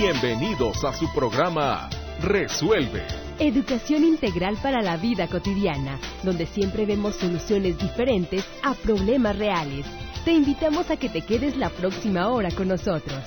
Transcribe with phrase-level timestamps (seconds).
[0.00, 1.90] Bienvenidos a su programa
[2.22, 3.04] Resuelve.
[3.38, 9.84] Educación integral para la vida cotidiana, donde siempre vemos soluciones diferentes a problemas reales.
[10.24, 13.18] Te invitamos a que te quedes la próxima hora con nosotros.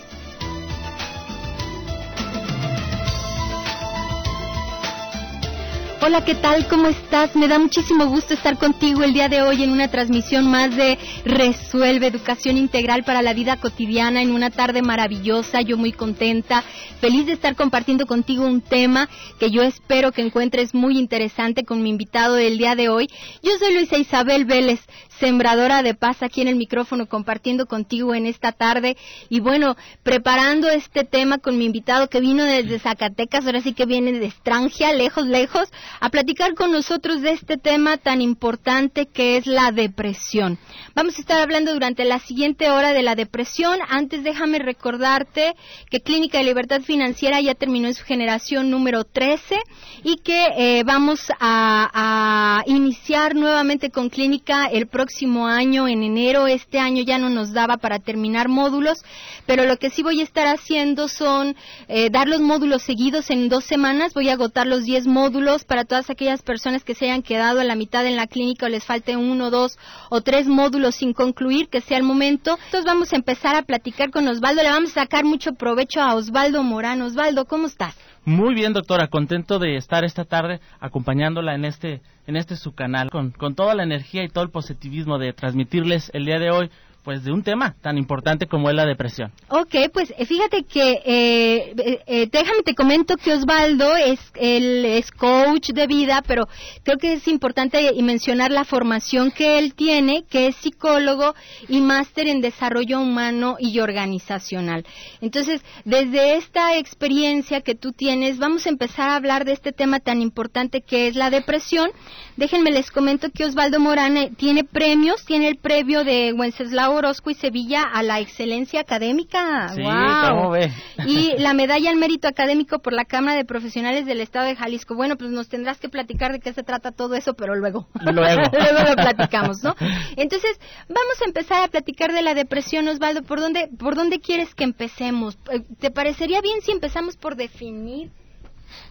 [6.05, 6.67] Hola, ¿qué tal?
[6.67, 7.33] ¿Cómo estás?
[7.33, 10.97] Me da muchísimo gusto estar contigo el día de hoy en una transmisión más de
[11.23, 15.61] Resuelve Educación Integral para la Vida Cotidiana en una tarde maravillosa.
[15.61, 16.61] Yo muy contenta,
[16.99, 19.07] feliz de estar compartiendo contigo un tema
[19.39, 23.07] que yo espero que encuentres muy interesante con mi invitado del día de hoy.
[23.41, 24.81] Yo soy Luisa Isabel Vélez,
[25.23, 28.97] sembradora de paz aquí en el micrófono compartiendo contigo en esta tarde
[29.29, 33.85] y bueno, preparando este tema con mi invitado que vino desde Zacatecas, ahora sí que
[33.85, 35.69] viene de Estrangia, lejos, lejos,
[36.01, 40.59] a platicar con nosotros de este tema tan importante que es la depresión.
[40.93, 43.79] Vamos a estar hablando durante la siguiente hora de la depresión.
[43.87, 45.55] Antes déjame recordarte
[45.89, 49.55] que Clínica de Libertad Financiera ya terminó en su generación número 13
[50.03, 56.01] y que eh, vamos a, a iniciar nuevamente con Clínica el próximo próximo año, en
[56.01, 56.47] enero.
[56.47, 59.03] Este año ya no nos daba para terminar módulos,
[59.45, 61.55] pero lo que sí voy a estar haciendo son
[61.87, 64.15] eh, dar los módulos seguidos en dos semanas.
[64.15, 67.63] Voy a agotar los 10 módulos para todas aquellas personas que se hayan quedado a
[67.63, 69.77] la mitad en la clínica o les falte uno, dos
[70.09, 72.57] o tres módulos sin concluir, que sea el momento.
[72.65, 74.63] Entonces vamos a empezar a platicar con Osvaldo.
[74.63, 77.03] Le vamos a sacar mucho provecho a Osvaldo Morán.
[77.03, 77.93] Osvaldo, ¿cómo estás?
[78.25, 83.09] Muy bien, doctora, contento de estar esta tarde acompañándola en este en este su canal
[83.09, 86.71] con, con toda la energía y todo el positivismo de transmitirles el día de hoy
[87.03, 89.31] pues de un tema tan importante como es la depresión.
[89.49, 94.85] Ok, pues eh, fíjate que eh, eh, eh, déjame te comento que Osvaldo es él
[94.85, 96.47] es coach de vida, pero
[96.83, 101.35] creo que es importante mencionar la formación que él tiene, que es psicólogo
[101.67, 104.85] y máster en desarrollo humano y organizacional.
[105.21, 109.99] Entonces, desde esta experiencia que tú tienes, vamos a empezar a hablar de este tema
[109.99, 111.89] tan importante que es la depresión.
[112.35, 117.35] Déjenme les comento que Osvaldo Morán tiene premios, tiene el previo de Wenceslao Orozco y
[117.35, 119.69] Sevilla a la excelencia académica.
[119.69, 120.71] Sí, ¿cómo ve?
[121.05, 124.95] Y la medalla al mérito académico por la Cámara de Profesionales del Estado de Jalisco.
[124.95, 127.87] Bueno, pues nos tendrás que platicar de qué se trata todo eso, pero luego.
[128.01, 128.41] Luego.
[128.51, 129.75] luego lo platicamos, ¿no?
[130.15, 133.21] Entonces, vamos a empezar a platicar de la depresión, Osvaldo.
[133.21, 135.37] ¿Por dónde, por dónde quieres que empecemos?
[135.51, 138.11] Eh, ¿Te parecería bien si empezamos por definir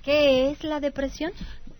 [0.03, 1.33] qué es la depresión?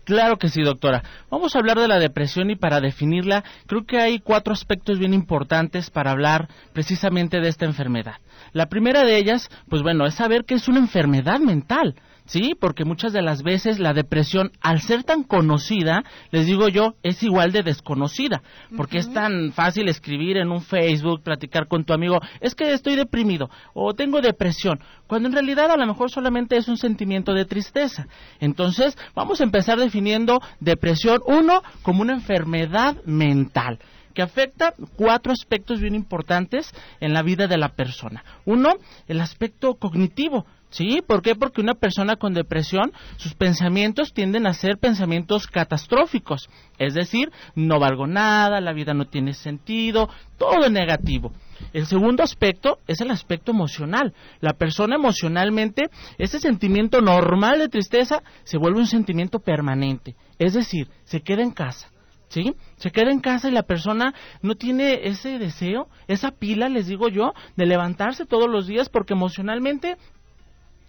[0.03, 1.01] Claro que sí, doctora.
[1.29, 5.13] Vamos a hablar de la depresión y para definirla, creo que hay cuatro aspectos bien
[5.13, 8.15] importantes para hablar precisamente de esta enfermedad.
[8.51, 11.95] La primera de ellas, pues bueno, es saber que es una enfermedad mental.
[12.25, 16.95] Sí, porque muchas de las veces la depresión, al ser tan conocida, les digo yo,
[17.03, 18.41] es igual de desconocida,
[18.77, 22.95] porque es tan fácil escribir en un Facebook, platicar con tu amigo, es que estoy
[22.95, 27.45] deprimido o tengo depresión, cuando en realidad a lo mejor solamente es un sentimiento de
[27.45, 28.07] tristeza.
[28.39, 33.79] Entonces, vamos a empezar definiendo depresión, uno, como una enfermedad mental
[34.13, 38.23] que afecta cuatro aspectos bien importantes en la vida de la persona.
[38.45, 38.75] Uno,
[39.07, 40.45] el aspecto cognitivo.
[40.73, 41.03] ¿Sí?
[41.05, 41.35] ¿Por qué?
[41.35, 46.49] Porque una persona con depresión, sus pensamientos tienden a ser pensamientos catastróficos.
[46.79, 51.31] Es decir, no valgo nada, la vida no tiene sentido, todo negativo.
[51.73, 54.15] El segundo aspecto es el aspecto emocional.
[54.41, 60.15] La persona emocionalmente, ese sentimiento normal de tristeza se vuelve un sentimiento permanente.
[60.39, 61.89] Es decir, se queda en casa.
[62.29, 62.55] ¿Sí?
[62.77, 67.07] Se queda en casa y la persona no tiene ese deseo, esa pila, les digo
[67.07, 69.97] yo, de levantarse todos los días porque emocionalmente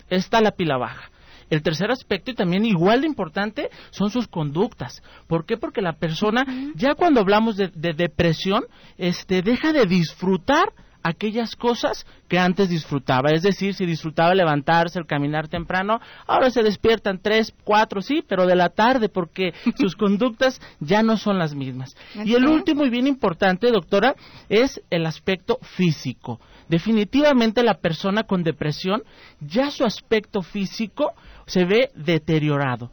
[0.08, 1.10] está la pila baja.
[1.50, 5.02] El tercer aspecto, y también igual de importante, son sus conductas.
[5.26, 5.56] ¿Por qué?
[5.56, 6.44] Porque la persona,
[6.74, 8.64] ya cuando hablamos de, de, depresión,
[8.96, 10.72] este, deja de disfrutar
[11.04, 13.30] aquellas cosas que antes disfrutaba.
[13.30, 18.46] Es decir, si disfrutaba levantarse, el caminar temprano, ahora se despiertan tres, cuatro, sí, pero
[18.46, 21.94] de la tarde, porque sus conductas ya no son las mismas.
[22.24, 24.14] Y el último y bien importante, doctora,
[24.48, 26.40] es el aspecto físico.
[26.68, 29.02] Definitivamente la persona con depresión,
[29.40, 31.12] ya su aspecto físico
[31.46, 32.90] se ve deteriorado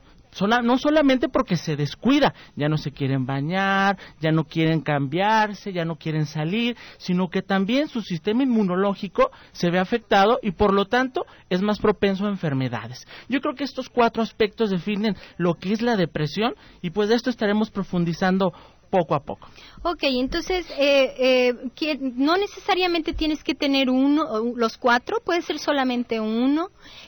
[0.63, 5.85] no solamente porque se descuida, ya no se quieren bañar, ya no quieren cambiarse, ya
[5.85, 10.85] no quieren salir, sino que también su sistema inmunológico se ve afectado y por lo
[10.85, 13.05] tanto es más propenso a enfermedades.
[13.27, 17.15] Yo creo que estos cuatro aspectos definen lo que es la depresión y pues de
[17.15, 18.53] esto estaremos profundizando
[18.91, 19.47] poco a poco.
[19.81, 26.19] Ok, entonces eh, eh, no necesariamente tienes que tener uno, los cuatro, puede ser solamente
[26.19, 26.67] uno.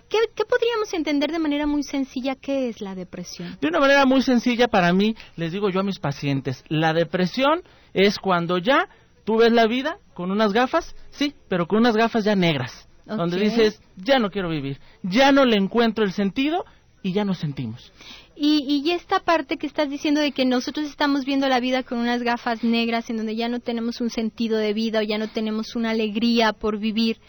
[0.10, 3.58] ¿Qué, ¿Qué, podríamos entender de manera muy sencilla qué es la depresión?
[3.62, 7.62] De una manera muy sencilla para mí, les digo yo a mis pacientes, la depresión
[7.94, 8.88] es cuando ya
[9.26, 12.88] tú ves la vida con unas gafas, sí, pero con unas gafas ya negras.
[13.06, 16.64] donde dices, ya no quiero vivir, ya no le encuentro el sentido
[17.04, 17.92] y ya nos sentimos.
[18.36, 22.00] Y, y esta parte que estás diciendo de que nosotros estamos viendo la vida con
[22.00, 25.28] unas gafas negras en donde ya no tenemos un sentido de vida o ya no
[25.28, 27.20] tenemos una alegría por vivir,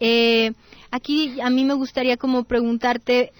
[0.00, 0.52] eh,
[0.90, 3.32] aquí a mí me gustaría como preguntarte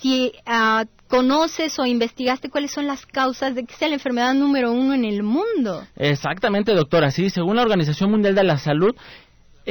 [0.00, 4.72] si uh, conoces o investigaste cuáles son las causas de que sea la enfermedad número
[4.72, 5.86] uno en el mundo.
[5.96, 7.10] Exactamente, doctora.
[7.10, 8.94] Sí, según la Organización Mundial de la Salud,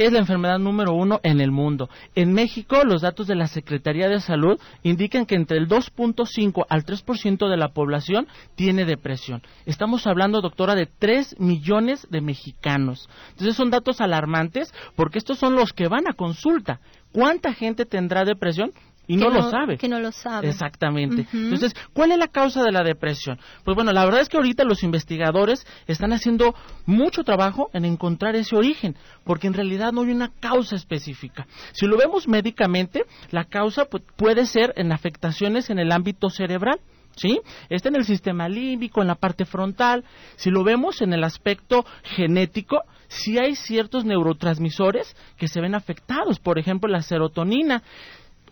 [0.00, 1.90] es la enfermedad número uno en el mundo.
[2.14, 6.86] En México, los datos de la Secretaría de Salud indican que entre el 2.5 al
[6.86, 9.42] 3% de la población tiene depresión.
[9.66, 13.10] Estamos hablando, doctora, de 3 millones de mexicanos.
[13.32, 16.80] Entonces son datos alarmantes porque estos son los que van a consulta.
[17.12, 18.72] ¿Cuánta gente tendrá depresión?
[19.10, 19.76] Y no, lo sabe.
[19.76, 20.48] Que no lo sabe.
[20.48, 21.26] Exactamente.
[21.32, 23.40] Entonces, ¿cuál es la causa de la depresión?
[23.64, 26.54] Pues bueno, la verdad es que ahorita los investigadores están haciendo
[26.86, 31.48] mucho trabajo en encontrar ese origen, porque en realidad no hay una causa específica.
[31.72, 33.02] Si lo vemos médicamente,
[33.32, 36.78] la causa puede ser en afectaciones en el ámbito cerebral.
[37.16, 37.40] ¿Sí?
[37.68, 40.04] Está en el sistema límbico, en la parte frontal.
[40.36, 46.38] Si lo vemos en el aspecto genético, sí hay ciertos neurotransmisores que se ven afectados,
[46.38, 47.82] por ejemplo, la serotonina.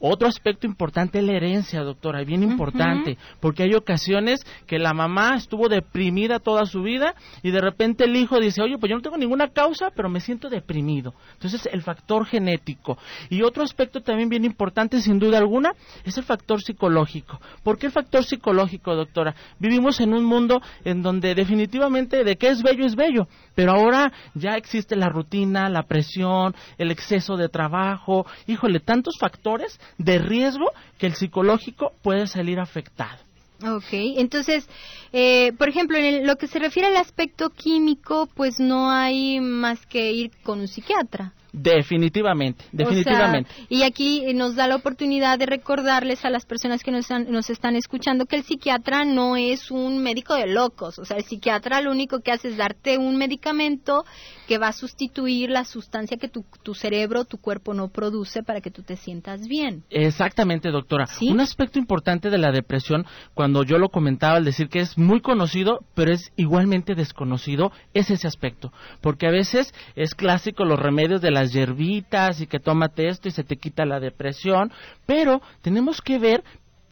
[0.01, 5.35] Otro aspecto importante es la herencia, doctora, bien importante, porque hay ocasiones que la mamá
[5.37, 9.03] estuvo deprimida toda su vida y de repente el hijo dice, oye, pues yo no
[9.03, 11.15] tengo ninguna causa, pero me siento deprimido.
[11.35, 12.99] Entonces, el factor genético.
[13.29, 15.73] Y otro aspecto también bien importante, sin duda alguna,
[16.05, 17.41] es el factor psicológico.
[17.63, 19.35] ¿Por qué el factor psicológico, doctora?
[19.59, 24.13] Vivimos en un mundo en donde definitivamente de qué es bello es bello, pero ahora
[24.35, 30.71] ya existe la rutina, la presión, el exceso de trabajo, híjole, tantos factores de riesgo
[30.99, 33.19] que el psicológico puede salir afectado.
[33.67, 34.69] Ok, entonces,
[35.13, 39.85] eh, por ejemplo, en lo que se refiere al aspecto químico, pues no hay más
[39.87, 41.33] que ir con un psiquiatra.
[41.51, 43.51] Definitivamente, definitivamente.
[43.71, 47.75] y aquí nos da la oportunidad de recordarles a las personas que nos, nos, están
[47.75, 50.99] escuchando que el psiquiatra no es un médico de locos.
[50.99, 54.05] O sea, el psiquiatra lo único que hace es darte un medicamento
[54.49, 58.63] que va a sustituir la sustancia que tu, tu cerebro, tu cuerpo no produce para
[58.63, 59.85] que tú te sientas bien.
[59.91, 61.07] Exactamente, doctora.
[61.21, 63.05] Un aspecto importante de la depresión,
[63.35, 68.11] cuando yo lo comentaba al decir que es muy conocido, pero es igualmente desconocido, es
[68.11, 68.73] ese aspecto.
[69.03, 73.33] Porque a veces es clásico los remedios de las hierbitas y que tómate esto y
[73.33, 74.73] se te quita la depresión,
[75.05, 76.43] pero tenemos que ver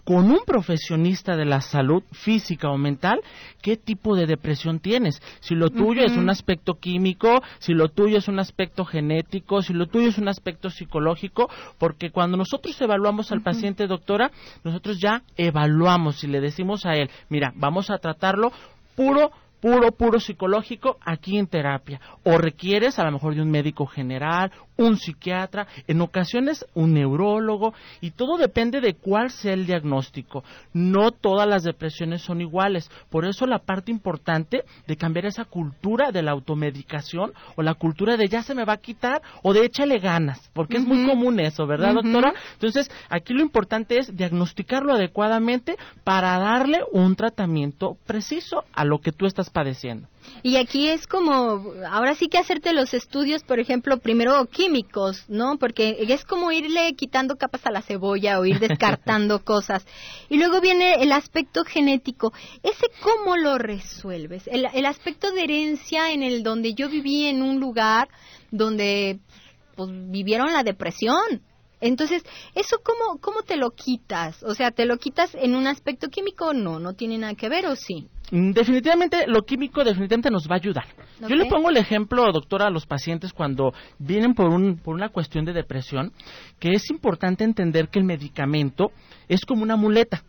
[0.06, 3.20] con un profesionista de la salud física o mental
[3.60, 5.20] qué tipo de depresión tienes.
[5.40, 9.72] Si lo tuyo es un aspecto químico, si lo tuyo es un aspecto genético, si
[9.72, 14.30] lo tuyo es un aspecto psicológico, porque cuando nosotros evaluamos al paciente, doctora,
[14.62, 18.52] nosotros ya evaluamos y le decimos a él, mira, vamos a tratarlo
[18.94, 22.00] puro puro, puro psicológico aquí en terapia.
[22.24, 27.74] O requieres a lo mejor de un médico general, un psiquiatra, en ocasiones un neurólogo,
[28.00, 30.44] y todo depende de cuál sea el diagnóstico.
[30.72, 32.90] No todas las depresiones son iguales.
[33.10, 38.16] Por eso la parte importante de cambiar esa cultura de la automedicación o la cultura
[38.16, 41.40] de ya se me va a quitar o de échale ganas, porque es muy común
[41.40, 42.34] eso, ¿verdad, doctora?
[42.54, 49.12] Entonces, aquí lo importante es diagnosticarlo adecuadamente para darle un tratamiento preciso a lo que
[49.12, 50.08] tú estás padeciendo.
[50.42, 55.58] Y aquí es como, ahora sí que hacerte los estudios, por ejemplo, primero químicos, ¿no?
[55.58, 59.84] Porque es como irle quitando capas a la cebolla o ir descartando cosas.
[60.28, 62.32] Y luego viene el aspecto genético.
[62.62, 64.46] ¿Ese cómo lo resuelves?
[64.46, 68.08] El, el aspecto de herencia en el donde yo viví en un lugar
[68.50, 69.18] donde
[69.74, 71.42] pues vivieron la depresión
[71.80, 72.22] entonces,
[72.54, 74.42] ¿eso cómo, cómo te lo quitas?
[74.42, 76.54] O sea, ¿te lo quitas en un aspecto químico?
[76.54, 78.08] No, no tiene nada que ver, ¿o sí?
[78.30, 80.84] Mm, definitivamente, lo químico definitivamente nos va a ayudar.
[81.20, 85.08] Yo le pongo el ejemplo, doctora, a los pacientes cuando vienen por, un, por una
[85.08, 86.12] cuestión de depresión,
[86.58, 88.90] que es importante entender que el medicamento
[89.28, 90.22] es como una muleta.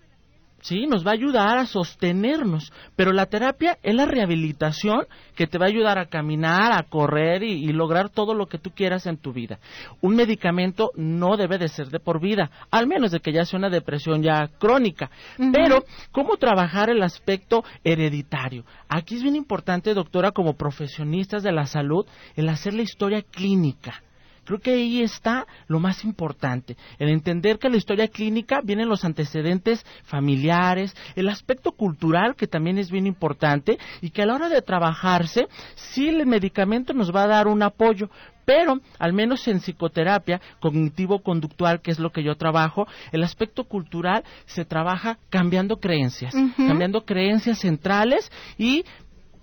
[0.62, 0.88] ¿Sí?
[0.88, 5.66] Nos va a ayudar a sostenernos, pero la terapia es la rehabilitación que te va
[5.66, 9.34] a ayudar a caminar, a correr y, lograr todo lo que tú quieras en tu
[9.34, 9.60] vida.
[10.02, 13.60] Un medicamento no debe de ser de por vida, al menos de que ya sea
[13.60, 15.12] una depresión ya crónica.
[15.38, 18.64] Pero, ¿cómo trabajar el aspecto hereditario?
[18.90, 24.02] Aquí es bien importante, doctora, como profesionistas de la salud, el hacer la historia clínica.
[24.48, 29.04] Creo que ahí está lo más importante, el entender que la historia clínica vienen los
[29.04, 34.48] antecedentes familiares, el aspecto cultural que también es bien importante y que a la hora
[34.48, 38.10] de trabajarse, sí el medicamento nos va a dar un apoyo,
[38.46, 44.24] pero al menos en psicoterapia cognitivo-conductual, que es lo que yo trabajo, el aspecto cultural
[44.46, 48.86] se trabaja cambiando creencias, cambiando creencias centrales y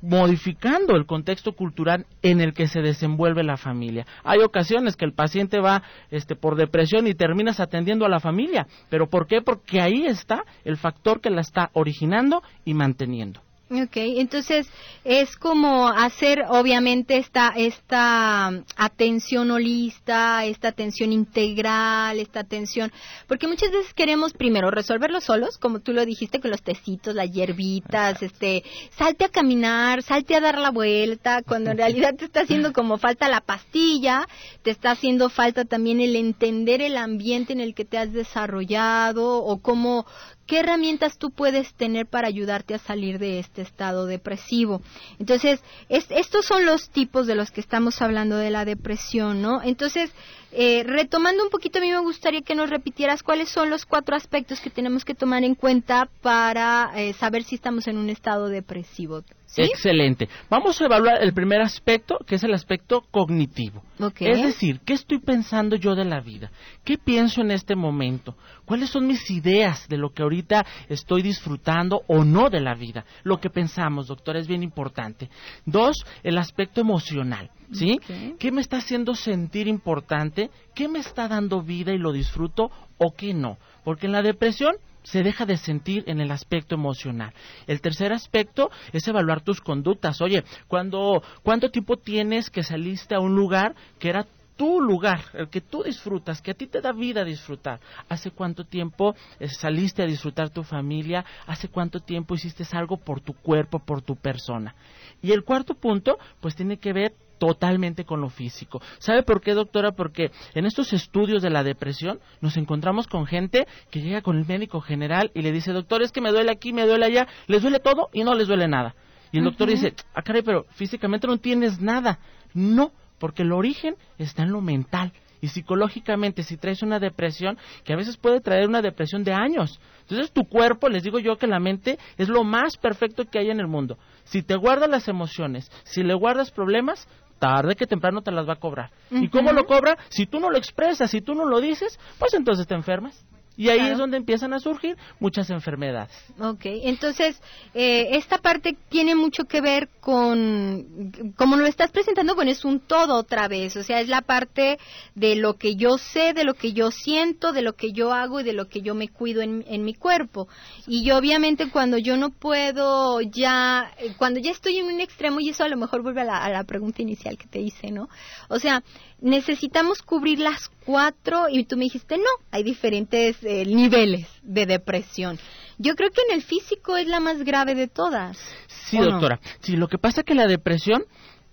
[0.05, 4.07] modificando el contexto cultural en el que se desenvuelve la familia.
[4.23, 8.67] Hay ocasiones que el paciente va este, por depresión y terminas atendiendo a la familia.
[8.91, 9.41] ¿Pero por qué?
[9.41, 13.44] Porque ahí está el factor que la está originando y manteniendo.
[13.71, 14.69] Ok, entonces
[15.05, 22.93] es como hacer obviamente esta, esta atención holista, esta atención integral, esta atención,
[23.27, 27.33] porque muchas veces queremos primero resolverlo solos, como tú lo dijiste con los tecitos, las
[27.33, 28.65] hierbitas, este,
[28.99, 32.99] salte a caminar, salte a dar la vuelta, cuando en realidad te está haciendo como
[32.99, 34.29] falta la pastilla,
[34.63, 39.43] te está haciendo falta también el entender el ambiente en el que te has desarrollado
[39.43, 40.05] o cómo,
[40.47, 44.83] qué herramientas tú puedes tener para ayudarte a salir de este estado depresivo.
[45.19, 49.63] Entonces, estos son los tipos de los que estamos hablando de la depresión, ¿no?
[49.63, 50.11] Entonces,
[50.53, 54.15] eh, retomando un poquito, a mí me gustaría que nos repitieras cuáles son los cuatro
[54.15, 58.49] aspectos que tenemos que tomar en cuenta para eh, saber si estamos en un estado
[58.49, 59.25] depresivo.
[59.57, 60.29] Excelente.
[60.51, 63.83] Vamos a evaluar el primer aspecto, que es el aspecto cognitivo.
[64.21, 66.51] Es decir, ¿qué estoy pensando yo de la vida?
[66.85, 68.37] ¿Qué pienso en este momento?
[68.65, 73.05] ¿Cuáles son mis ideas de lo que ahorita estoy disfrutando o no de la vida?
[73.23, 75.29] Lo que pensamos, doctor, es bien importante.
[75.65, 77.51] Dos, el aspecto emocional.
[77.73, 77.99] ¿Sí?
[78.39, 80.51] ¿Qué me está haciendo sentir importante?
[80.75, 83.59] ¿Qué me está dando vida y lo disfruto o qué no?
[83.85, 87.33] Porque en la depresión se deja de sentir en el aspecto emocional.
[87.67, 90.21] El tercer aspecto es evaluar tus conductas.
[90.21, 95.49] Oye, cuando, ¿cuánto tiempo tienes que saliste a un lugar que era tu lugar, el
[95.49, 97.81] que tú disfrutas, que a ti te da vida disfrutar.
[98.09, 101.25] ¿Hace cuánto tiempo eh, saliste a disfrutar tu familia?
[101.47, 104.75] ¿Hace cuánto tiempo hiciste algo por tu cuerpo, por tu persona?
[105.23, 108.81] Y el cuarto punto, pues tiene que ver totalmente con lo físico.
[108.99, 109.93] ¿Sabe por qué, doctora?
[109.93, 114.47] Porque en estos estudios de la depresión nos encontramos con gente que llega con el
[114.47, 117.63] médico general y le dice, doctor, es que me duele aquí, me duele allá, les
[117.63, 118.95] duele todo y no les duele nada.
[119.33, 122.21] Y el doctor dice, ah, caray, pero físicamente no tienes nada.
[122.55, 125.13] No, porque el origen está en lo mental.
[125.41, 129.79] Y psicológicamente, si traes una depresión, que a veces puede traer una depresión de años.
[130.01, 133.51] Entonces tu cuerpo, les digo yo que la mente es lo más perfecto que hay
[133.51, 133.99] en el mundo.
[134.25, 137.07] Si te guardas las emociones, si le guardas problemas,
[137.39, 138.91] tarde que temprano te las va a cobrar.
[139.11, 139.99] ¿Y cómo lo cobra?
[140.09, 143.23] Si tú no lo expresas, si tú no lo dices, pues entonces te enfermas.
[143.57, 146.13] Y ahí es donde empiezan a surgir muchas enfermedades.
[146.41, 147.41] Ok, entonces
[147.73, 152.81] eh, esta parte tiene mucho que ver con, como lo estás presentando, bueno, es un
[152.81, 154.79] todo otra vez, o sea, es la parte
[155.15, 158.41] de lo que yo sé, de lo que yo siento, de lo que yo hago
[158.41, 160.49] y de lo que yo me cuido en, en mi cuerpo.
[160.87, 165.41] Y yo obviamente cuando yo no puedo ya, eh, cuando ya estoy en un extremo,
[165.41, 167.91] y eso a lo mejor vuelve a la, a la pregunta inicial que te hice,
[167.91, 168.09] ¿no?
[168.49, 168.83] O sea,
[169.25, 175.39] necesitamos cubrir las cuatro y tú me dijiste, no, hay diferentes eh, niveles de depresión.
[175.79, 178.39] Yo creo que en el físico es la más grave de todas.
[178.69, 179.41] Sí, doctora.
[179.61, 181.05] Sí, lo que pasa es que la depresión,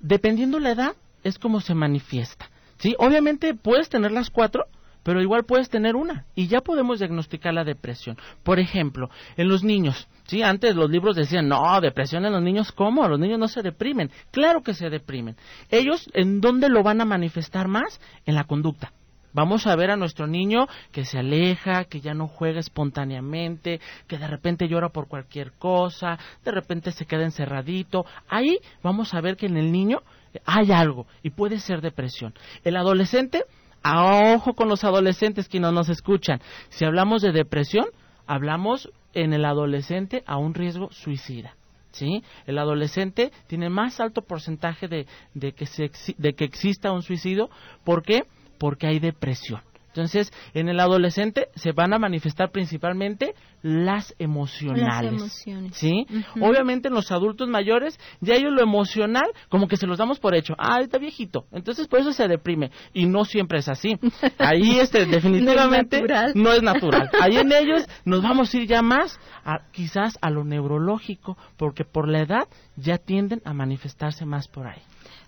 [0.02, 2.50] dependiendo la edad, es como se manifiesta.
[2.78, 4.66] Sí, obviamente puedes tener las cuatro,
[5.04, 8.18] pero igual puedes tener una y ya podemos diagnosticar la depresión.
[8.44, 12.72] Por ejemplo, en los niños, sí, antes los libros decían, no, depresión en los niños,
[12.72, 13.08] ¿cómo?
[13.08, 14.12] Los niños no se deprimen.
[14.32, 15.36] Claro que se deprimen.
[15.70, 18.00] Ellos, ¿en dónde lo van a manifestar más?
[18.26, 18.92] En la conducta.
[19.34, 24.18] Vamos a ver a nuestro niño que se aleja, que ya no juega espontáneamente, que
[24.18, 28.06] de repente llora por cualquier cosa, de repente se queda encerradito.
[28.28, 30.02] Ahí vamos a ver que en el niño
[30.46, 32.34] hay algo y puede ser depresión.
[32.66, 33.46] El adolescente
[33.84, 36.40] a ojo con los adolescentes que no nos escuchan.
[36.70, 37.86] Si hablamos de depresión,
[38.28, 41.56] hablamos en el adolescente a un riesgo suicida.
[41.92, 42.24] ¿Sí?
[42.46, 45.06] El adolescente tiene más alto porcentaje de,
[45.52, 47.50] que, se, de que exista un suicidio.
[47.84, 48.24] ¿Por qué?
[48.58, 49.62] Porque hay depresión.
[49.92, 54.86] Entonces, en el adolescente se van a manifestar principalmente las emocionales.
[54.86, 55.76] Las emociones.
[55.76, 56.08] ¿Sí?
[56.40, 60.34] Obviamente en los adultos mayores, ya ellos lo emocional, como que se los damos por
[60.34, 60.56] hecho.
[60.58, 61.46] Ah, está viejito.
[61.52, 62.72] Entonces, por eso se deprime.
[62.94, 64.00] Y no siempre es así.
[64.40, 66.02] Ahí, este, definitivamente,
[66.36, 67.10] no es, natural.
[67.20, 71.84] Ahí en ellos nos vamos a ir ya más, a, quizás a lo neurológico, porque
[71.84, 74.82] por la edad ya tienden a manifestarse más por ahí.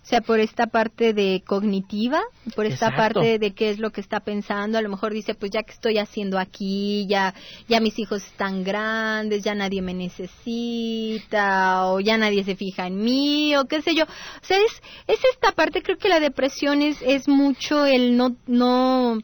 [0.03, 2.19] O sea, por esta parte de cognitiva,
[2.57, 5.49] por esta parte de qué es lo que está pensando, a lo mejor dice, pues
[5.51, 7.33] ya que estoy haciendo aquí, ya
[7.69, 13.01] ya mis hijos están grandes, ya nadie me necesita o ya nadie se fija en
[13.01, 14.03] mí o qué sé yo.
[14.03, 18.35] O sea, es, es esta parte, creo que la depresión es es mucho el no
[18.45, 19.19] no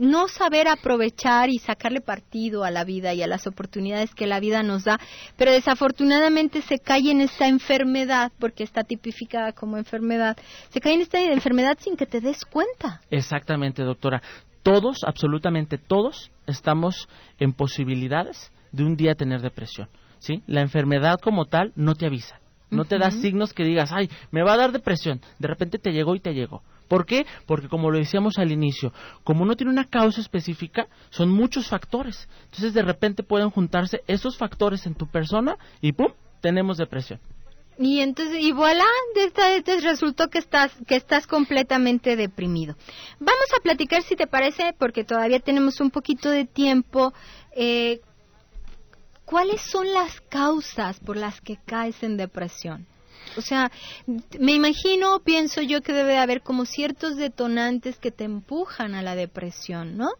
[0.00, 4.40] no saber aprovechar y sacarle partido a la vida y a las oportunidades que la
[4.40, 4.98] vida nos da,
[5.36, 10.38] pero desafortunadamente se cae en esta enfermedad, porque está tipificada como enfermedad,
[10.70, 13.02] se cae en esta enfermedad sin que te des cuenta.
[13.10, 14.22] Exactamente, doctora.
[14.62, 17.06] Todos, absolutamente todos, estamos
[17.38, 19.88] en posibilidades de un día tener depresión.
[20.18, 20.42] ¿sí?
[20.46, 22.40] La enfermedad como tal no te avisa
[22.70, 25.90] no te da signos que digas, ay, me va a dar depresión, de repente te
[25.90, 26.62] llegó y te llegó.
[26.90, 27.24] ¿Por qué?
[27.46, 28.92] Porque como lo decíamos al inicio,
[29.22, 32.28] como no tiene una causa específica, son muchos factores.
[32.46, 36.08] Entonces de repente pueden juntarse esos factores en tu persona y ¡pum!
[36.40, 37.20] tenemos depresión.
[37.78, 42.74] Y entonces, y voilà, de resultó que estás, que estás completamente deprimido.
[43.20, 47.14] Vamos a platicar, si te parece, porque todavía tenemos un poquito de tiempo,
[47.54, 48.00] eh,
[49.24, 52.89] ¿cuáles son las causas por las que caes en depresión?
[53.36, 53.70] O sea,
[54.38, 59.14] me imagino, pienso yo que debe haber como ciertos detonantes que te empujan a la
[59.14, 60.10] depresión, ¿no?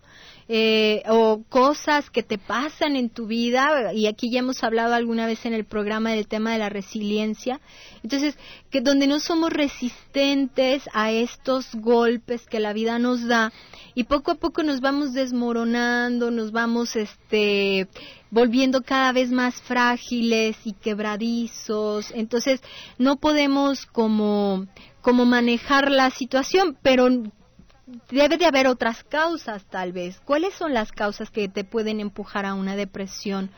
[0.53, 5.25] Eh, o cosas que te pasan en tu vida, y aquí ya hemos hablado alguna
[5.25, 7.61] vez en el programa del tema de la resiliencia,
[8.03, 8.37] entonces,
[8.69, 13.53] que donde no somos resistentes a estos golpes que la vida nos da,
[13.95, 17.87] y poco a poco nos vamos desmoronando, nos vamos, este,
[18.33, 22.61] volviendo cada vez más frágiles y quebradizos, entonces
[22.99, 24.67] no podemos como
[25.01, 27.09] como manejar la situación, pero
[28.11, 30.21] debe de haber otras causas tal vez.
[30.25, 33.51] ¿Cuáles son las causas que te pueden empujar a una depresión?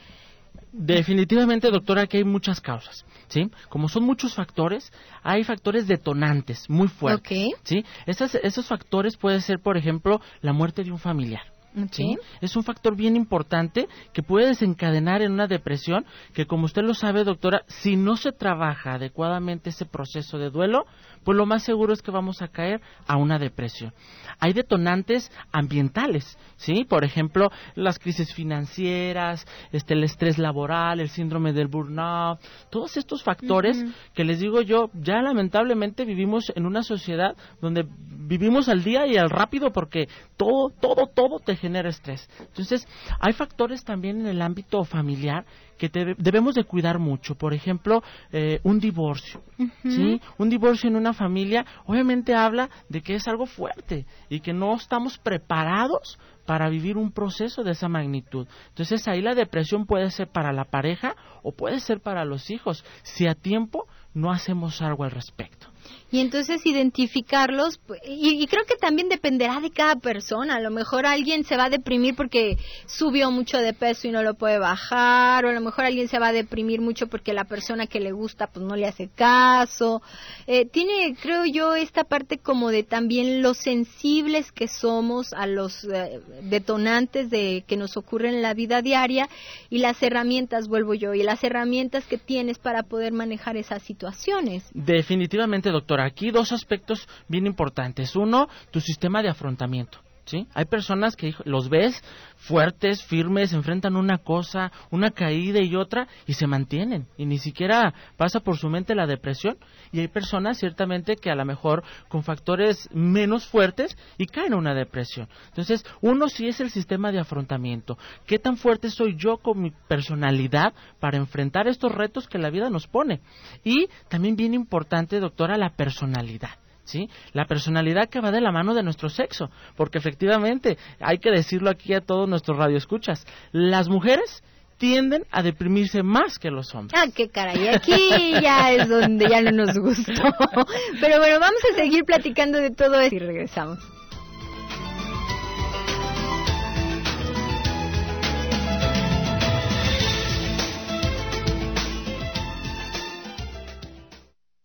[0.73, 3.51] Definitivamente, doctora, que hay muchas causas, ¿sí?
[3.69, 4.91] Como son muchos factores,
[5.23, 7.85] hay factores detonantes muy fuertes, ¿sí?
[8.07, 11.52] esos factores pueden ser, por ejemplo, la muerte de un familiar,
[11.91, 12.17] ¿sí?
[12.41, 16.95] Es un factor bien importante que puede desencadenar en una depresión que, como usted lo
[16.95, 20.85] sabe, doctora, si no se trabaja adecuadamente ese proceso de duelo,
[21.25, 23.93] pues lo más seguro es que vamos a caer a una depresión.
[24.39, 26.85] Hay detonantes ambientales, ¿sí?
[26.85, 33.23] Por ejemplo, las crisis financieras, este, el estrés laboral, el síndrome del burnout, todos estos
[33.23, 33.83] factores
[34.15, 39.17] que les digo yo, ya lamentablemente vivimos en una sociedad donde vivimos al día y
[39.17, 42.29] al rápido porque todo, todo, todo te genera estrés.
[42.41, 42.87] Entonces,
[43.21, 45.47] hay factores también en el ámbito familiar
[45.79, 45.89] que
[46.19, 47.35] debemos de cuidar mucho.
[47.37, 48.03] Por ejemplo,
[48.33, 49.43] eh, un divorcio,
[49.83, 50.21] ¿sí?
[50.39, 54.75] Un divorcio en una familia obviamente habla de que es algo fuerte y que no
[54.75, 58.47] estamos preparados para vivir un proceso de esa magnitud.
[58.69, 62.85] Entonces ahí la depresión puede ser para la pareja o puede ser para los hijos
[63.03, 65.69] si a tiempo no hacemos algo al respecto
[66.13, 70.57] y entonces identificarlos pues, y, creo que también dependerá de cada persona.
[70.57, 74.23] A lo mejor alguien se va a deprimir porque subió mucho de peso y no
[74.23, 77.45] lo puede bajar o a lo mejor alguien se va a deprimir mucho porque la
[77.45, 80.03] persona que le gusta pues no le hace caso.
[80.47, 85.85] Eh, tiene creo yo esta parte como de también los sensibles que somos a los
[85.85, 89.31] eh, detonantes de que nos ocurren en la vida diaria
[89.71, 94.65] y las herramientas vuelvo yo y las herramientas que tienes para poder manejar esas situaciones.
[94.75, 98.17] Definitivamente doctora aquí dos aspectos bien importantes.
[98.17, 99.99] Uno, tu sistema de afrontamiento.
[100.25, 100.47] ¿Sí?
[100.55, 102.01] Hay personas que los ves
[102.37, 107.93] fuertes, firmes, enfrentan una cosa, una caída y otra y se mantienen y ni siquiera
[108.17, 109.57] pasa por su mente la depresión
[109.91, 114.59] y hay personas ciertamente que a lo mejor con factores menos fuertes y caen en
[114.59, 115.29] una depresión.
[115.49, 117.99] Entonces, uno sí es el sistema de afrontamiento.
[118.27, 122.71] ¿Qué tan fuerte soy yo con mi personalidad para enfrentar estos retos que la vida
[122.71, 123.21] nos pone?
[123.65, 126.62] Y también bien importante, doctora, la personalidad.
[126.85, 127.09] ¿Sí?
[127.33, 131.71] La personalidad que va de la mano de nuestro sexo, porque efectivamente, hay que decirlo
[131.71, 134.43] aquí a todos nuestros radioescuchas, las mujeres
[134.79, 137.01] tienden a deprimirse más que los hombres.
[137.01, 140.13] Ah, qué caray, aquí ya es donde ya no nos gustó.
[141.01, 143.79] Pero bueno, vamos a seguir platicando de todo esto y regresamos.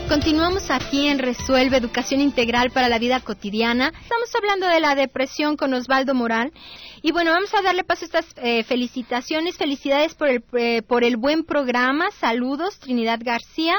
[0.08, 3.92] Continuamos aquí en Resuelve Educación Integral para la Vida Cotidiana.
[4.02, 6.54] Estamos hablando de la depresión con Osvaldo Moral.
[7.02, 9.58] Y bueno, vamos a darle paso a estas eh, felicitaciones.
[9.58, 12.10] Felicidades por el, eh, por el buen programa.
[12.12, 13.76] Saludos, Trinidad García.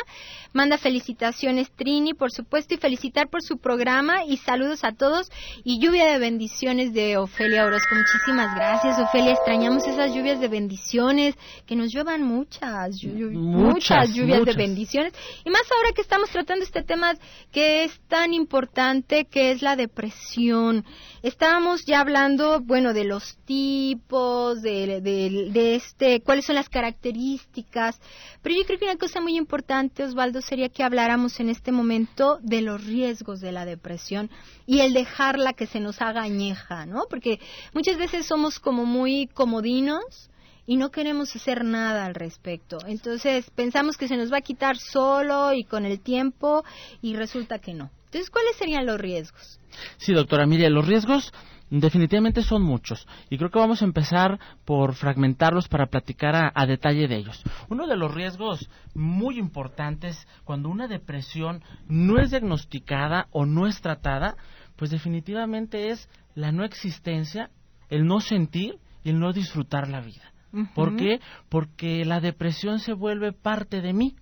[0.52, 5.30] Manda felicitaciones Trini, por supuesto, y felicitar por su programa y saludos a todos
[5.62, 7.94] y lluvia de bendiciones de Ofelia Orozco.
[7.94, 9.32] Muchísimas gracias, Ofelia.
[9.32, 11.34] Extrañamos esas lluvias de bendiciones,
[11.66, 15.12] que nos lluevan muchas, muchas, lluvias de bendiciones.
[15.44, 17.14] Y más ahora que estamos tratando este tema
[17.52, 20.84] que es tan importante, que es la depresión.
[21.22, 28.00] Estábamos ya hablando, bueno, de los tipos, de, de este, cuáles son las características,
[28.42, 32.38] pero yo creo que una cosa muy importante, Osvaldo, sería que habláramos en este momento
[32.42, 34.30] de los riesgos de la depresión
[34.66, 37.06] y el dejarla que se nos haga añeja, ¿no?
[37.10, 37.40] Porque
[37.74, 40.30] muchas veces somos como muy comodinos
[40.66, 42.78] y no queremos hacer nada al respecto.
[42.86, 46.62] Entonces pensamos que se nos va a quitar solo y con el tiempo
[47.00, 47.90] y resulta que no.
[48.08, 49.60] Entonces, ¿cuáles serían los riesgos?
[49.98, 51.32] Sí, doctora, mire, los riesgos
[51.70, 57.08] Definitivamente son muchos y creo que vamos a empezar por fragmentarlos para platicar a, detalle
[57.08, 57.42] de ellos.
[57.68, 63.82] Uno de los riesgos muy importantes cuando una depresión no es diagnosticada o no es
[63.82, 64.36] tratada,
[64.76, 67.50] pues definitivamente es la no existencia,
[67.90, 70.32] el no sentir y el no disfrutar la vida.
[70.74, 71.20] ¿Por qué?
[71.50, 74.16] Porque la depresión se vuelve parte de mí.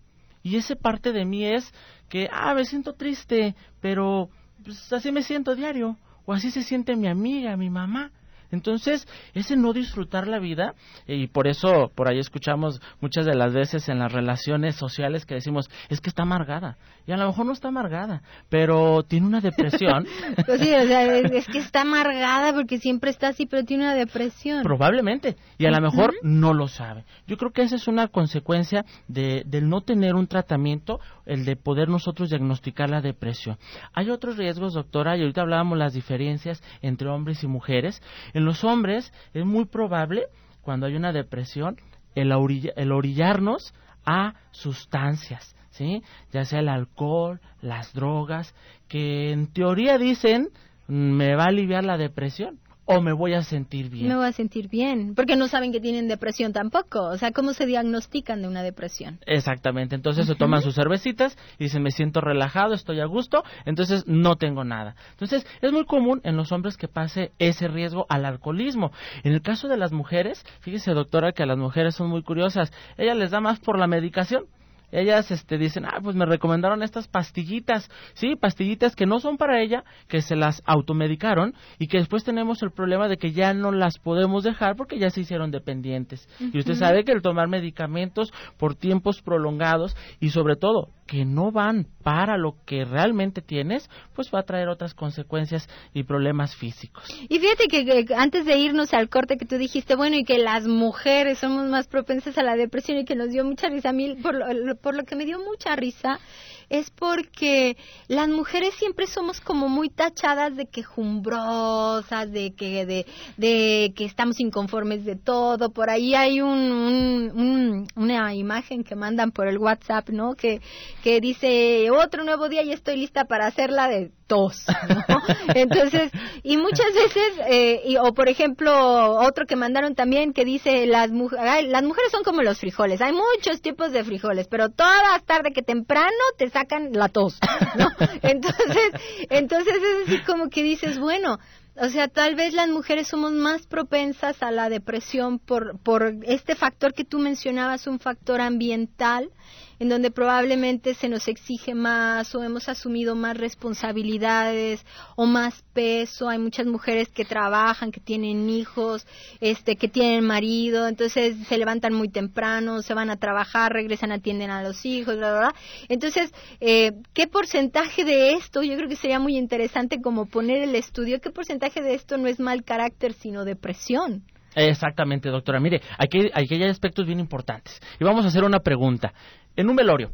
[0.47, 1.75] Y ese parte de mí es
[2.09, 4.29] que, ah, me siento triste, pero
[4.63, 8.13] pues, así me siento diario o así se siente mi amiga, mi mamá.
[8.53, 10.75] Entonces, ese no disfrutar la vida,
[11.09, 15.35] y por eso por ahí escuchamos muchas de las veces en las relaciones sociales que
[15.35, 16.79] decimos, es que está amargada.
[17.07, 20.07] Y a lo mejor no está amargada, pero tiene una depresión.
[20.47, 23.95] pues sí, o sea, es, que está amargada porque siempre está así, pero tiene una
[23.95, 24.65] depresión.
[24.65, 27.05] Probablemente, y a lo mejor no lo sabe.
[27.27, 31.55] Yo creo que esa es una consecuencia de, del no tener un tratamiento, el de
[31.55, 33.57] poder nosotros diagnosticar la depresión.
[33.95, 38.03] Hay otros riesgos, doctora, y ahorita hablábamos las diferencias entre hombres y mujeres.
[38.35, 40.25] En los hombres es muy probable,
[40.63, 41.77] cuando hay una depresión,
[42.17, 42.33] el,
[42.77, 43.73] el orillarnos
[44.07, 46.03] a sustancias, ¿sí?
[46.33, 48.55] Ya sea el alcohol, las drogas,
[48.89, 50.49] que en teoría dicen
[50.89, 54.09] me va a aliviar la depresión o me voy a sentir bien.
[54.09, 57.03] Me voy a sentir bien, porque no saben que tienen depresión tampoco.
[57.03, 59.19] O sea, ¿cómo se diagnostican de una depresión?
[59.27, 64.05] Exactamente, entonces se toman sus cervecitas y dicen, me siento relajado, estoy a gusto, entonces
[64.07, 64.95] no tengo nada.
[65.11, 68.93] Entonces, es muy común en los hombres que pase ese riesgo al alcoholismo.
[69.25, 72.73] En el caso de las mujeres, fíjese doctora que a las mujeres son muy curiosas,
[72.97, 74.47] ella les da más por la medicación
[74.93, 79.61] ellas este, dicen, ah, pues me recomendaron estas pastillitas, sí, pastillitas que no son para
[79.61, 83.73] ella, que se las automedicaron y que después tenemos el problema de que ya no
[83.73, 86.29] las podemos dejar porque ya se hicieron dependientes.
[86.41, 91.53] Y usted sabe que el tomar medicamentos por tiempos prolongados y sobre todo que no
[91.53, 97.05] van para lo que realmente tienes, pues va a traer otras consecuencias y problemas físicos.
[97.29, 100.67] Y fíjate que, antes de irnos al corte que tú dijiste, bueno, y que las
[100.67, 104.35] mujeres somos más propensas a la depresión y que nos dio mucha risa a por
[104.35, 106.19] lo, por lo que me dio mucha risa,
[106.69, 107.77] es porque
[108.09, 114.41] las mujeres siempre somos como muy tachadas de quejumbrosas, de que de, de que estamos
[114.41, 115.71] inconformes de todo.
[115.71, 120.35] Por ahí hay un, una imagen que mandan por el WhatsApp, ¿no?
[120.35, 120.61] Que
[121.03, 124.65] que dice otro nuevo día y estoy lista para hacerla de tos,
[125.09, 125.23] ¿no?
[125.55, 126.11] Entonces,
[126.43, 131.83] y muchas veces, eh, o por ejemplo, otro que mandaron también que dice, las, las
[131.83, 136.11] mujeres son como los frijoles, hay muchos tipos de frijoles, pero todas tarde que temprano
[136.37, 137.39] te sacan la tos,
[137.77, 137.89] ¿no?
[138.23, 138.91] Entonces,
[139.31, 141.39] entonces es así como que dices, bueno,
[141.79, 146.55] o sea, tal vez las mujeres somos más propensas a la depresión por, por este
[146.55, 149.31] factor que tú mencionabas, un factor ambiental,
[149.79, 154.85] en donde probablemente se nos exige más o hemos asumido más responsabilidades
[155.17, 156.29] o más peso.
[156.29, 159.07] Hay muchas mujeres que trabajan, que tienen hijos,
[159.41, 164.51] este, que tienen marido, entonces se levantan muy temprano, se van a trabajar, regresan, atienden
[164.51, 165.55] a los hijos, bla, bla, bla.
[165.89, 168.63] Entonces, eh, ¿qué porcentaje de esto?
[168.63, 172.29] Yo creo que sería muy interesante como poner el estudio, ¿qué porcentaje de esto no
[172.29, 174.25] es mal carácter, sino depresión?
[174.57, 175.61] Exactamente, doctora.
[175.61, 177.79] Mire, aquí, aquí hay aspectos bien importantes.
[178.01, 179.13] Y vamos a hacer una pregunta
[179.57, 180.11] en un velorio.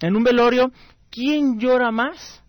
[0.00, 0.72] En un velorio,
[1.10, 2.42] ¿quién llora más?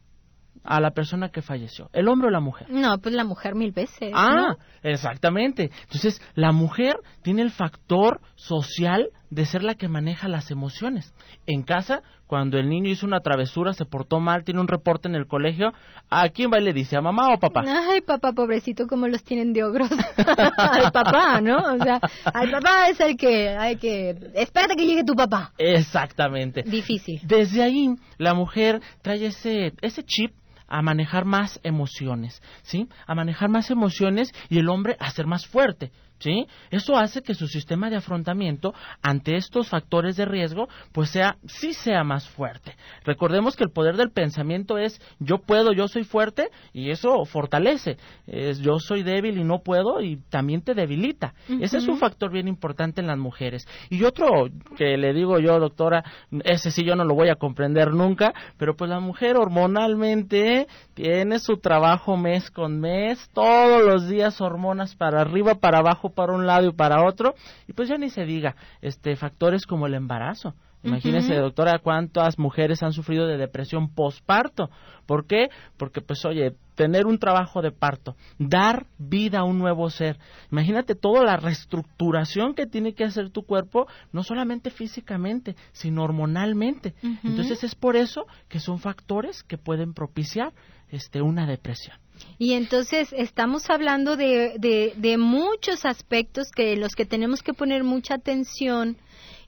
[0.63, 2.69] a la persona que falleció, el hombre o la mujer.
[2.69, 4.11] No, pues la mujer mil veces.
[4.13, 5.71] Ah, exactamente.
[5.83, 11.13] Entonces, la mujer tiene el factor social de ser la que maneja las emociones.
[11.47, 15.15] En casa, cuando el niño hizo una travesura, se portó mal, tiene un reporte en
[15.15, 15.73] el colegio,
[16.09, 16.95] ¿a quién va y le dice?
[16.95, 17.63] ¿A mamá o papá?
[17.65, 19.89] Ay, papá, pobrecito, como los tienen de ogros.
[20.57, 21.57] al papá, ¿no?
[21.57, 24.15] O sea, al papá es el que hay que...
[24.35, 25.51] Espérate que llegue tu papá.
[25.57, 26.61] Exactamente.
[26.63, 27.19] Difícil.
[27.23, 30.31] Desde ahí, la mujer trae ese, ese chip
[30.67, 32.87] a manejar más emociones, ¿sí?
[33.07, 35.91] A manejar más emociones y el hombre a ser más fuerte.
[36.23, 36.47] ¿Sí?
[36.71, 41.73] Eso hace que su sistema de afrontamiento ante estos factores de riesgo, pues sea, sí
[41.73, 42.75] sea más fuerte.
[43.03, 47.97] Recordemos que el poder del pensamiento es yo puedo, yo soy fuerte y eso fortalece.
[48.25, 51.33] Es yo soy débil y no puedo y también te debilita.
[51.59, 53.67] Ese es un factor bien importante en las mujeres.
[53.89, 56.03] Y otro que le digo yo, doctora,
[56.45, 61.39] ese sí yo no lo voy a comprender nunca, pero pues la mujer hormonalmente tiene
[61.39, 66.47] su trabajo mes con mes, todos los días hormonas para arriba, para abajo, para un
[66.47, 67.35] lado y para otro,
[67.67, 70.53] y pues ya ni se diga, este factores como el embarazo.
[70.83, 74.69] Imagínese, doctora, cuántas mujeres han sufrido de depresión postparto.
[75.05, 75.47] ¿Por qué?
[75.77, 80.17] Porque, pues, oye, tener un trabajo de parto, dar vida a un nuevo ser.
[80.51, 86.93] Imagínate toda la reestructuración que tiene que hacer tu cuerpo, no solamente físicamente, sino hormonalmente.
[87.23, 90.53] Entonces, es por eso que son factores que pueden propiciar
[90.89, 91.97] este, una depresión.
[92.37, 97.83] Y entonces estamos hablando de, de, de muchos aspectos que los que tenemos que poner
[97.83, 98.97] mucha atención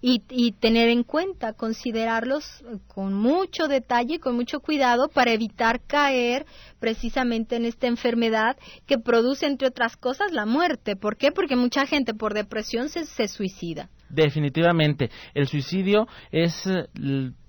[0.07, 6.45] y, y, tener en cuenta, considerarlos con mucho detalle, con mucho cuidado para evitar caer
[6.79, 10.95] precisamente en esta enfermedad que produce, entre otras cosas, la muerte.
[10.95, 11.31] ¿Por qué?
[11.31, 13.89] Porque mucha gente por depresión se, se suicida.
[14.07, 16.69] Definitivamente, el suicidio es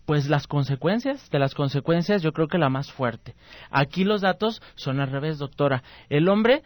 [0.07, 3.35] pues las consecuencias, de las consecuencias yo creo que la más fuerte.
[3.71, 5.83] Aquí los datos son al revés, doctora.
[6.09, 6.62] El hombre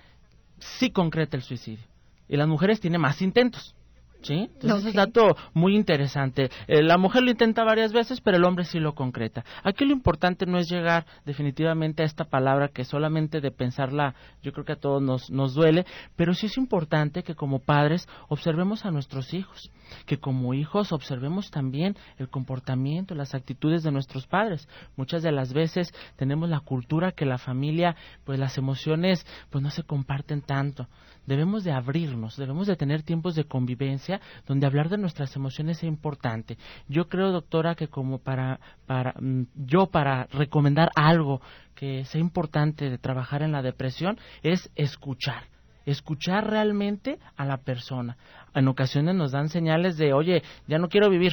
[0.61, 1.85] sí concreta el suicidio
[2.29, 3.75] y las mujeres tienen más intentos.
[4.23, 4.51] ¿Sí?
[4.61, 6.51] Entonces es un dato muy interesante.
[6.67, 9.45] Eh, la mujer lo intenta varias veces, pero el hombre sí lo concreta.
[9.63, 14.53] Aquí lo importante no es llegar definitivamente a esta palabra que solamente de pensarla yo
[14.53, 18.85] creo que a todos nos, nos duele, pero sí es importante que como padres observemos
[18.85, 19.71] a nuestros hijos,
[20.07, 24.69] que como hijos observemos también el comportamiento, las actitudes de nuestros padres.
[24.97, 29.71] Muchas de las veces tenemos la cultura que la familia, pues las emociones, pues no
[29.71, 30.89] se comparten tanto.
[31.27, 35.85] Debemos de abrirnos, debemos de tener tiempos de convivencia donde hablar de nuestras emociones es
[35.85, 36.59] importante.
[36.89, 41.41] Yo creo, doctora, que como para, para mm, yo para recomendar algo
[41.75, 45.45] que sea importante de trabajar en la depresión es escuchar
[45.87, 48.17] escuchar realmente a la persona.
[48.55, 51.33] En ocasiones nos dan señales de, oye, ya no quiero vivir,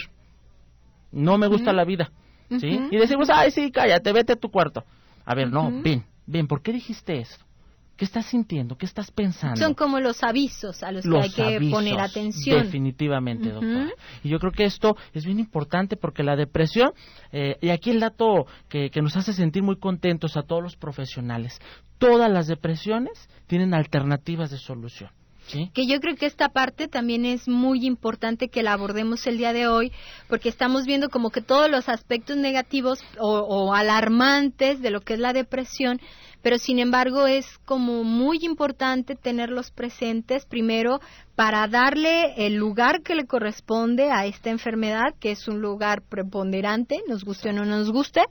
[1.11, 2.11] no me gusta la vida,
[2.49, 2.79] ¿sí?
[2.91, 4.83] Y decimos, ay, sí, cállate, vete a tu cuarto.
[5.25, 7.46] A ver, no, ven, ven, ¿por qué dijiste eso?
[7.97, 8.77] ¿Qué estás sintiendo?
[8.77, 9.59] ¿Qué estás pensando?
[9.59, 12.63] Son como los avisos a los, que hay que poner atención.
[12.63, 13.89] Definitivamente, doctora.
[14.23, 16.91] Y yo creo que esto es bien importante porque la depresión,
[17.31, 20.75] eh, y aquí el dato que, que nos hace sentir muy contentos a todos los
[20.75, 21.59] profesionales,
[21.97, 25.09] todas las depresiones tienen alternativas de solución.
[25.47, 25.71] ¿Sí?
[25.73, 29.53] Que yo creo que esta parte también es muy importante que la abordemos el día
[29.53, 29.93] de hoy,
[30.27, 35.13] porque estamos viendo como que todos los aspectos negativos o, o alarmantes de lo que
[35.13, 36.01] es la depresión
[36.47, 41.01] pero sin embargo es como muy importante tenerlos presentes primero
[41.37, 47.03] para darle el lugar que le corresponde a esta enfermedad, que es un lugar preponderante,
[47.07, 48.21] nos guste o no nos guste,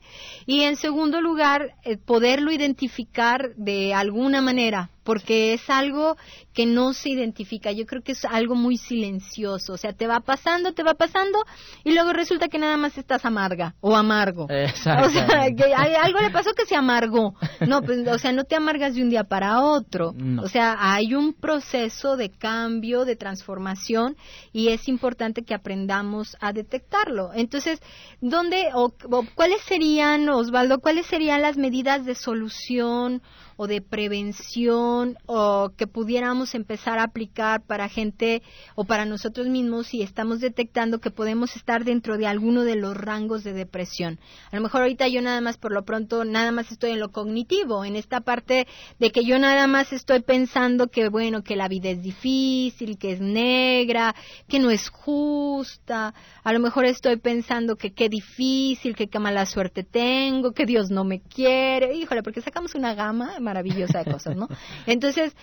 [0.45, 6.17] y en segundo lugar, eh, poderlo identificar de alguna manera, porque es algo
[6.53, 7.71] que no se identifica.
[7.71, 11.39] Yo creo que es algo muy silencioso, o sea, te va pasando, te va pasando,
[11.85, 14.47] y luego resulta que nada más estás amarga o amargo.
[14.49, 15.07] Exacto.
[15.07, 17.35] O sea, que algo le pasó que se amargó.
[17.65, 20.13] No, pues, o sea, no te amargas de un día para otro.
[20.41, 24.15] O sea, hay un proceso de cambio de transformación
[24.51, 27.31] y es importante que aprendamos a detectarlo.
[27.33, 27.79] Entonces,
[28.21, 28.93] ¿dónde o,
[29.35, 33.21] cuáles serían, Osvaldo, cuáles serían las medidas de solución
[33.57, 38.43] o de prevención o que pudiéramos empezar a aplicar para gente
[38.75, 42.95] o para nosotros mismos si estamos detectando que podemos estar dentro de alguno de los
[42.95, 44.19] rangos de depresión.
[44.51, 47.11] A lo mejor ahorita yo nada más por lo pronto nada más estoy en lo
[47.11, 48.67] cognitivo, en esta parte
[48.99, 53.13] de que yo nada más estoy pensando que bueno, que la vida es difícil, que
[53.13, 54.15] es negra,
[54.47, 56.13] que no es justa.
[56.43, 60.91] A lo mejor estoy pensando que qué difícil, que qué mala suerte tengo, que Dios
[60.91, 61.95] no me quiere.
[61.95, 64.47] Híjole, porque sacamos una gama maravillosa de cosas, ¿no?
[64.85, 65.33] Entonces,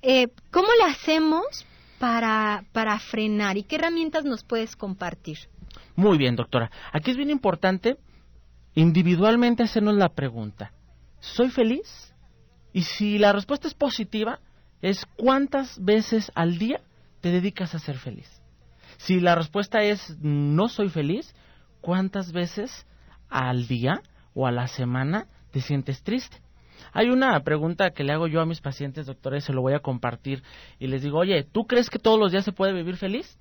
[0.00, 1.66] eh, ¿cómo le hacemos
[1.98, 5.38] para, para frenar y qué herramientas nos puedes compartir?
[5.94, 6.70] Muy bien, doctora.
[6.92, 7.98] Aquí es bien importante
[8.74, 10.72] individualmente hacernos la pregunta,
[11.20, 12.14] ¿soy feliz?
[12.72, 14.40] Y si la respuesta es positiva,
[14.80, 16.80] es cuántas veces al día
[17.20, 18.28] te dedicas a ser feliz.
[18.96, 21.34] Si la respuesta es no soy feliz,
[21.80, 22.86] ¿cuántas veces
[23.28, 24.02] al día
[24.34, 26.38] o a la semana te sientes triste?
[26.92, 29.80] Hay una pregunta que le hago yo a mis pacientes, doctores, se lo voy a
[29.80, 30.42] compartir
[30.78, 33.38] y les digo, oye, ¿tú crees que todos los días se puede vivir feliz?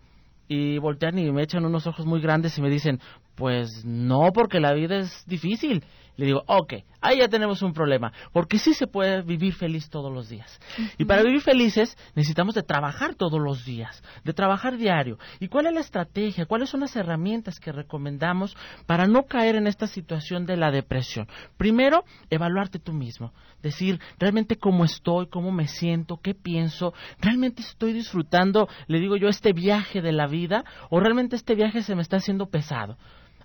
[0.47, 2.99] Y voltean y me echan unos ojos muy grandes y me dicen,
[3.35, 5.83] pues no, porque la vida es difícil.
[6.19, 10.11] Le digo, ok, ahí ya tenemos un problema, porque sí se puede vivir feliz todos
[10.11, 10.59] los días.
[10.97, 15.17] Y para vivir felices necesitamos de trabajar todos los días, de trabajar diario.
[15.39, 16.45] ¿Y cuál es la estrategia?
[16.45, 21.29] ¿Cuáles son las herramientas que recomendamos para no caer en esta situación de la depresión?
[21.55, 23.31] Primero, evaluarte tú mismo,
[23.63, 29.29] decir realmente cómo estoy, cómo me siento, qué pienso, realmente estoy disfrutando, le digo yo,
[29.29, 32.97] este viaje de la vida o realmente este viaje se me está haciendo pesado.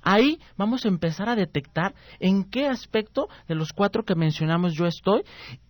[0.04, 4.86] Ahí vamos a empezar a detectar en qué aspecto de los cuatro que mencionamos yo
[4.86, 5.22] estoy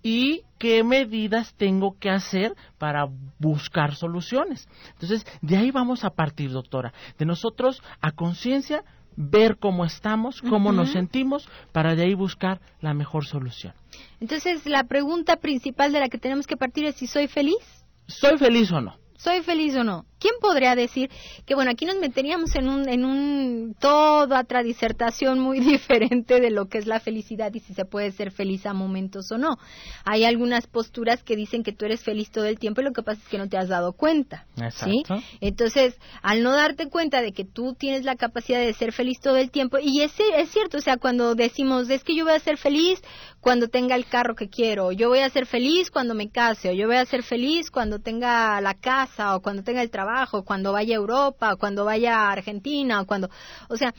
[0.03, 3.07] y qué medidas tengo que hacer para
[3.39, 4.69] buscar soluciones.
[4.95, 8.85] Entonces, de ahí vamos a partir, doctora, de nosotros a conciencia
[9.17, 13.73] ver cómo estamos, cómo nos sentimos, para de ahí buscar la mejor solución.
[14.19, 17.87] Entonces, la pregunta principal de la que tenemos que partir es si soy feliz.
[18.09, 19.04] ¿Soy feliz o no?
[19.17, 20.07] ¿Soy feliz o no?
[20.25, 21.11] ¿quién podría decir
[21.45, 26.51] que, bueno, aquí nos meteríamos en un, en un, toda otra disertación muy diferente de
[26.51, 29.59] lo que es la felicidad y si se puede ser feliz a momentos o no?
[30.07, 33.03] Hay algunas posturas que dicen que tú eres feliz todo el tiempo y lo que
[33.03, 34.47] pasa es que no te has dado cuenta.
[34.71, 35.03] ¿sí?
[35.43, 39.37] Entonces, al no darte cuenta de que tú tienes la capacidad de ser feliz todo
[39.37, 42.39] el tiempo, y es, es cierto, o sea, cuando decimos, es que yo voy a
[42.39, 43.03] ser feliz
[43.43, 46.73] cuando tenga el carro que quiero, yo voy a ser feliz cuando me case, o
[46.73, 49.04] yo voy a ser feliz cuando tenga la casa,
[49.37, 53.07] o cuando tenga el trabajo, cuando vaya a Europa, o cuando vaya a Argentina, o
[53.07, 53.31] cuando,
[53.69, 53.95] o sea,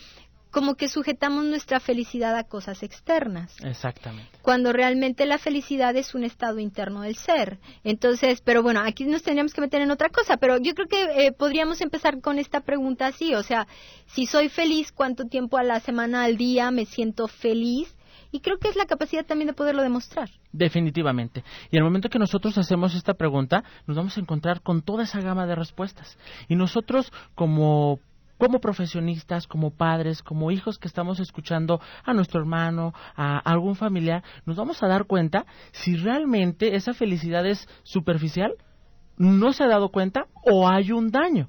[0.55, 3.53] como que sujetamos nuestra felicidad a cosas externas.
[3.61, 4.29] Exactamente.
[4.41, 7.59] Cuando realmente la felicidad es un estado interno del ser.
[7.83, 11.25] Entonces, pero bueno, aquí nos tendríamos que meter en otra cosa, pero yo creo que
[11.25, 13.67] eh, podríamos empezar con esta pregunta así, o sea,
[14.05, 17.93] si soy feliz, ¿cuánto tiempo a la semana, al día me siento feliz?
[18.35, 20.29] Y creo que es la capacidad también de poderlo demostrar.
[20.51, 21.41] Definitivamente.
[21.71, 25.21] Y el momento que nosotros hacemos esta pregunta, nos vamos a encontrar con toda esa
[25.21, 26.17] gama de respuestas.
[26.49, 28.01] Y nosotros, como
[28.37, 34.21] como profesionistas, como padres, como hijos que estamos escuchando a nuestro hermano, a algún familiar,
[34.45, 38.53] nos vamos a dar cuenta si realmente esa felicidad es superficial,
[39.15, 41.47] no se ha dado cuenta o hay un daño.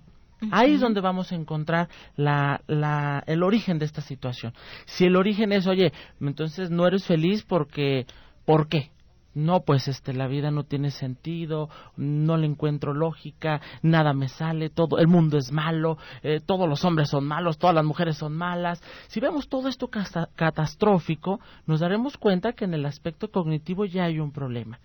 [0.51, 4.53] Ahí es donde vamos a encontrar la, la, el origen de esta situación.
[4.85, 8.07] Si el origen es, oye, entonces no eres feliz porque,
[8.45, 8.91] ¿por qué?
[9.37, 14.71] No, pues este, la vida no tiene sentido, no le encuentro lógica, nada me sale,
[14.71, 18.35] todo, el mundo es malo, eh, todos los hombres son malos, todas las mujeres son
[18.35, 18.83] malas.
[19.09, 24.21] Si vemos todo esto catastrófico, nos daremos cuenta que en el aspecto cognitivo ya hay
[24.21, 24.81] un problema.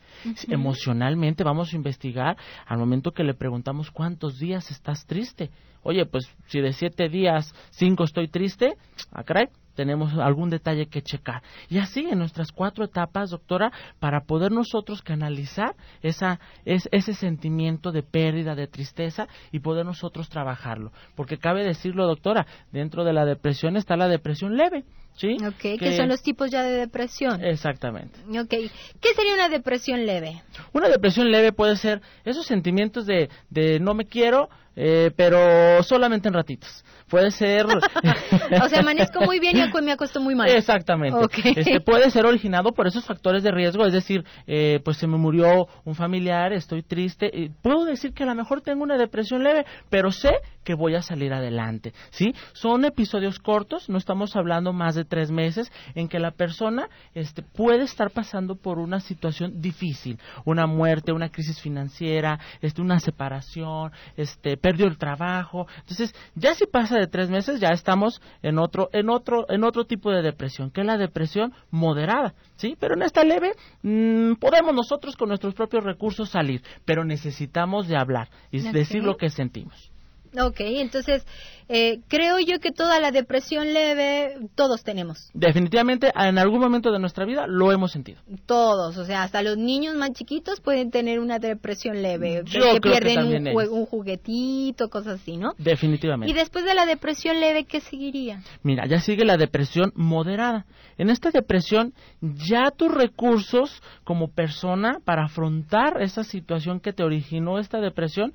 [0.50, 2.36] Emocionalmente vamos a investigar
[2.68, 5.50] al momento que le preguntamos cuántos días estás triste.
[5.84, 8.76] Oye, pues si de siete días, cinco estoy triste,
[9.14, 11.42] ah, caray, tenemos algún detalle que checar.
[11.70, 17.92] Y así en nuestras cuatro etapas, doctora, para poder nosotros canalizar esa, es, ese sentimiento
[17.92, 20.92] de pérdida, de tristeza y poder nosotros trabajarlo.
[21.16, 24.84] Porque cabe decirlo, doctora, dentro de la depresión está la depresión leve.
[25.14, 25.36] ¿Sí?
[25.46, 27.44] Ok, que, son los tipos ya de depresión.
[27.44, 28.18] Exactamente.
[28.40, 30.42] Ok, ¿qué sería una depresión leve?
[30.72, 36.30] Una depresión leve puede ser esos sentimientos de, de no me quiero, eh, pero solamente
[36.30, 36.86] en ratitos.
[37.12, 37.66] Puede ser...
[38.64, 40.50] o sea, amanezco muy bien y me acuesto muy mal.
[40.50, 41.20] Exactamente.
[41.44, 45.18] Este, puede ser originado por esos factores de riesgo, es decir, eh, pues se me
[45.18, 47.52] murió un familiar, estoy triste.
[47.62, 50.32] puedo decir que a lo mejor tengo una depresión leve, pero sé
[50.64, 51.94] que voy a salir adelante.
[52.12, 52.34] ¿Sí?
[52.54, 57.42] Son episodios cortos, no estamos hablando más de tres meses, en que la persona este,
[57.42, 63.92] puede estar pasando por una situación difícil, una muerte, una crisis financiera, este, una separación,
[64.18, 65.68] este, perdió el trabajo.
[65.80, 69.86] Entonces, ya si pasa de tres meses, ya estamos en otro, en otro, en otro
[69.86, 72.76] tipo de depresión, que es la depresión moderada, ¿sí?
[72.80, 77.98] Pero en esta leve mm, podemos nosotros con nuestros propios recursos salir, pero necesitamos de
[77.98, 79.91] hablar y decir lo que sentimos.
[80.40, 81.26] Ok, entonces
[81.68, 85.30] eh, creo yo que toda la depresión leve todos tenemos.
[85.34, 88.22] Definitivamente en algún momento de nuestra vida lo hemos sentido.
[88.46, 93.48] Todos, o sea, hasta los niños más chiquitos pueden tener una depresión leve, que pierden
[93.56, 95.54] un, juguetito, cosas así, ¿no?
[95.58, 96.32] Definitivamente.
[96.32, 98.42] Y después de la depresión leve, ¿qué seguiría?
[98.64, 100.66] Mira, ya sigue la depresión moderada.
[100.98, 107.60] En esta depresión ya tus recursos como persona para afrontar esa situación que te originó
[107.60, 108.34] esta depresión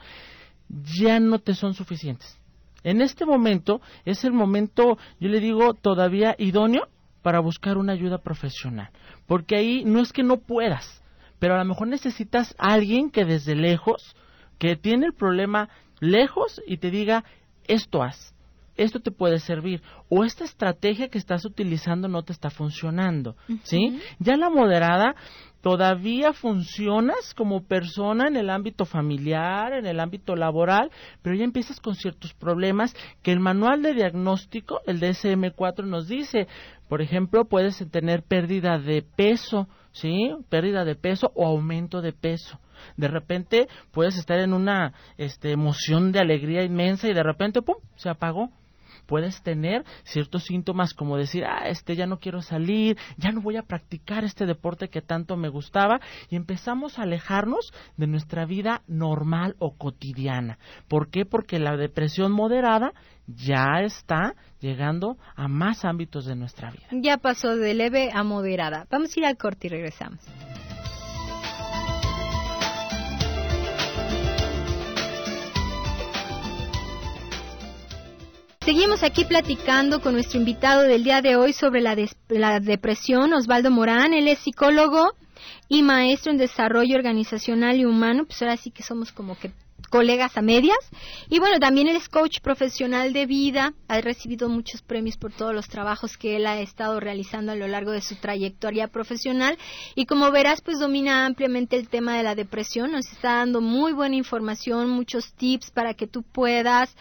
[0.69, 2.39] ya no te son suficientes.
[2.83, 6.89] En este momento es el momento, yo le digo, todavía idóneo
[7.23, 8.91] para buscar una ayuda profesional.
[9.27, 11.03] Porque ahí no es que no puedas,
[11.39, 14.15] pero a lo mejor necesitas a alguien que desde lejos,
[14.59, 17.25] que tiene el problema lejos y te diga,
[17.67, 18.35] esto haz,
[18.77, 24.01] esto te puede servir, o esta estrategia que estás utilizando no te está funcionando, ¿sí?
[24.19, 25.17] Ya la moderada,
[25.67, 31.81] todavía funcionas como persona en el ámbito familiar, en el ámbito laboral, pero ya empiezas
[31.81, 36.47] con ciertos problemas que el manual de diagnóstico, el DSM-4, nos dice.
[36.89, 40.31] Por ejemplo, puedes tener pérdida de peso, ¿sí?
[40.51, 42.61] Pérdida de peso o aumento de peso.
[42.97, 47.75] De repente puedes estar en una este, emoción de alegría inmensa y de repente, ¡pum!,
[47.97, 48.53] se apagó
[49.07, 53.57] puedes tener ciertos síntomas como decir, ah, este ya no quiero salir, ya no voy
[53.57, 58.83] a practicar este deporte que tanto me gustaba y empezamos a alejarnos de nuestra vida
[58.87, 60.59] normal o cotidiana.
[60.89, 61.25] ¿Por qué?
[61.25, 62.93] Porque la depresión moderada
[63.27, 66.87] ya está llegando a más ámbitos de nuestra vida.
[66.93, 68.87] Ya pasó de leve a moderada.
[68.91, 70.21] Vamos a ir al corte y regresamos.
[78.67, 81.97] Seguimos aquí platicando con nuestro invitado del día de hoy sobre la,
[82.27, 84.13] la depresión, Osvaldo Morán.
[84.13, 85.13] Él es psicólogo
[85.69, 88.25] y maestro en desarrollo organizacional y humano.
[88.25, 89.53] Pues ahora sí que somos como que
[89.89, 90.79] colegas a medias.
[91.29, 95.55] Y bueno, también él es coach profesional de vida, ha recibido muchos premios por todos
[95.55, 99.57] los trabajos que él ha estado realizando a lo largo de su trayectoria profesional.
[99.95, 103.93] Y como verás, pues domina ampliamente el tema de la depresión, nos está dando muy
[103.93, 106.95] buena información, muchos tips para que tú puedas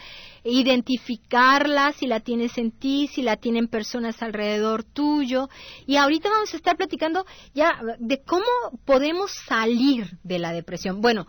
[0.46, 5.50] identificarla, si la tienes en ti, si la tienen personas alrededor tuyo.
[5.88, 8.46] Y ahorita vamos a estar platicando ya de cómo
[8.86, 11.02] podemos salir de la depresión.
[11.02, 11.26] Bueno,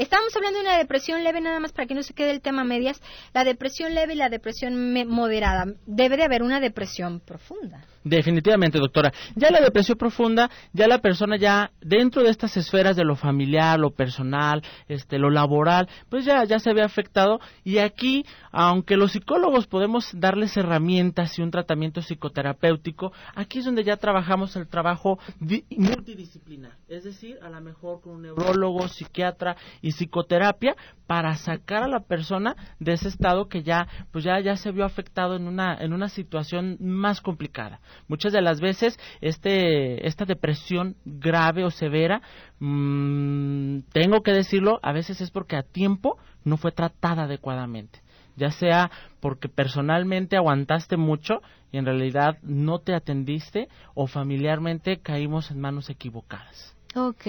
[0.00, 2.64] Estamos hablando de una depresión leve, nada más para que no se quede el tema
[2.64, 3.02] medias.
[3.34, 5.66] La depresión leve y la depresión moderada.
[5.84, 7.84] Debe de haber una depresión profunda.
[8.02, 9.12] Definitivamente, doctora.
[9.36, 13.78] Ya la depresión profunda, ya la persona ya dentro de estas esferas de lo familiar,
[13.78, 17.38] lo personal, este, lo laboral, pues ya, ya se ve afectado.
[17.62, 23.84] Y aquí, aunque los psicólogos podemos darles herramientas y un tratamiento psicoterapéutico, aquí es donde
[23.84, 26.78] ya trabajamos el trabajo multidisciplinar.
[26.88, 30.76] Es decir, a lo mejor con un neurólogo, psiquiatra y psicoterapia
[31.06, 34.84] para sacar a la persona de ese estado que ya, pues ya, ya se vio
[34.84, 37.80] afectado en una, en una situación más complicada.
[38.08, 42.22] Muchas de las veces este, esta depresión grave o severa,
[42.58, 48.00] mmm, tengo que decirlo, a veces es porque a tiempo no fue tratada adecuadamente
[48.36, 55.50] ya sea porque personalmente aguantaste mucho y en realidad no te atendiste o familiarmente caímos
[55.50, 56.79] en manos equivocadas.
[56.94, 57.26] Ok.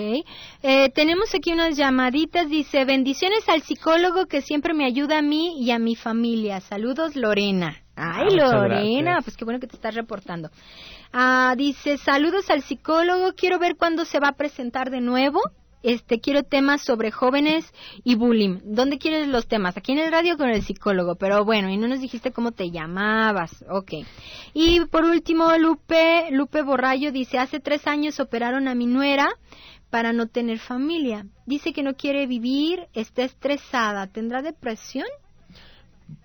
[0.63, 2.49] Eh, tenemos aquí unas llamaditas.
[2.49, 6.59] Dice, bendiciones al psicólogo que siempre me ayuda a mí y a mi familia.
[6.61, 7.77] Saludos, Lorena.
[7.95, 10.49] Ay, ah, Lorena, pues qué bueno que te estás reportando.
[11.13, 13.33] Ah, dice, saludos al psicólogo.
[13.33, 15.41] Quiero ver cuándo se va a presentar de nuevo.
[15.83, 17.65] Este, quiero temas sobre jóvenes
[18.03, 18.59] y bullying.
[18.63, 19.77] ¿Dónde quieres los temas?
[19.77, 21.15] Aquí en el radio con el psicólogo.
[21.15, 23.65] Pero bueno, y no nos dijiste cómo te llamabas.
[23.69, 23.93] Ok.
[24.53, 29.27] Y por último, Lupe, Lupe Borrayo dice, hace tres años operaron a mi nuera
[29.89, 31.25] para no tener familia.
[31.45, 34.07] Dice que no quiere vivir, está estresada.
[34.07, 35.05] ¿Tendrá depresión?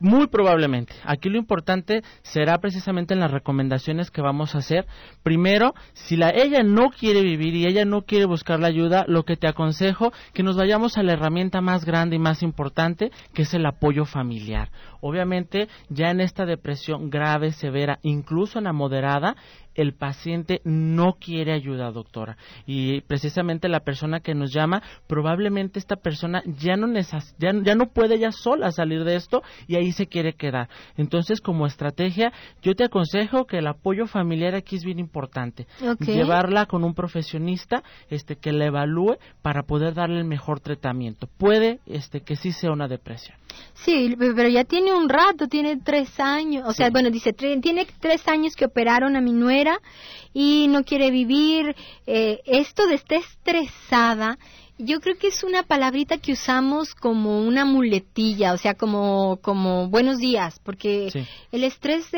[0.00, 0.94] Muy probablemente.
[1.04, 4.86] Aquí lo importante será precisamente en las recomendaciones que vamos a hacer.
[5.22, 9.24] Primero, si la, ella no quiere vivir y ella no quiere buscar la ayuda, lo
[9.24, 13.42] que te aconsejo que nos vayamos a la herramienta más grande y más importante, que
[13.42, 14.70] es el apoyo familiar.
[15.00, 19.36] Obviamente, ya en esta depresión grave, severa, incluso en la moderada,
[19.76, 22.36] el paciente no quiere ayuda, doctora.
[22.66, 27.86] Y precisamente la persona que nos llama, probablemente esta persona ya no, ya, ya no
[27.88, 30.68] puede ya sola salir de esto y ahí se quiere quedar.
[30.96, 35.66] Entonces, como estrategia, yo te aconsejo que el apoyo familiar aquí es bien importante.
[36.00, 41.28] Llevarla con un profesionista este, que la evalúe para poder darle el mejor tratamiento.
[41.38, 43.36] Puede este, que sí sea una depresión.
[43.74, 46.64] Sí, pero ya tiene un rato, tiene tres años.
[46.66, 49.65] O sea, bueno, dice, tiene tres años que operaron a mi nuera
[50.32, 51.74] y no quiere vivir.
[52.06, 54.38] Eh, esto de estar estresada,
[54.78, 59.88] yo creo que es una palabrita que usamos como una muletilla, o sea, como, como
[59.88, 62.08] buenos días, porque el estrés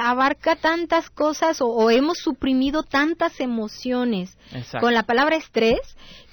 [0.00, 4.36] abarca tantas cosas o, hemos suprimido tantas emociones
[4.80, 5.80] con la palabra estrés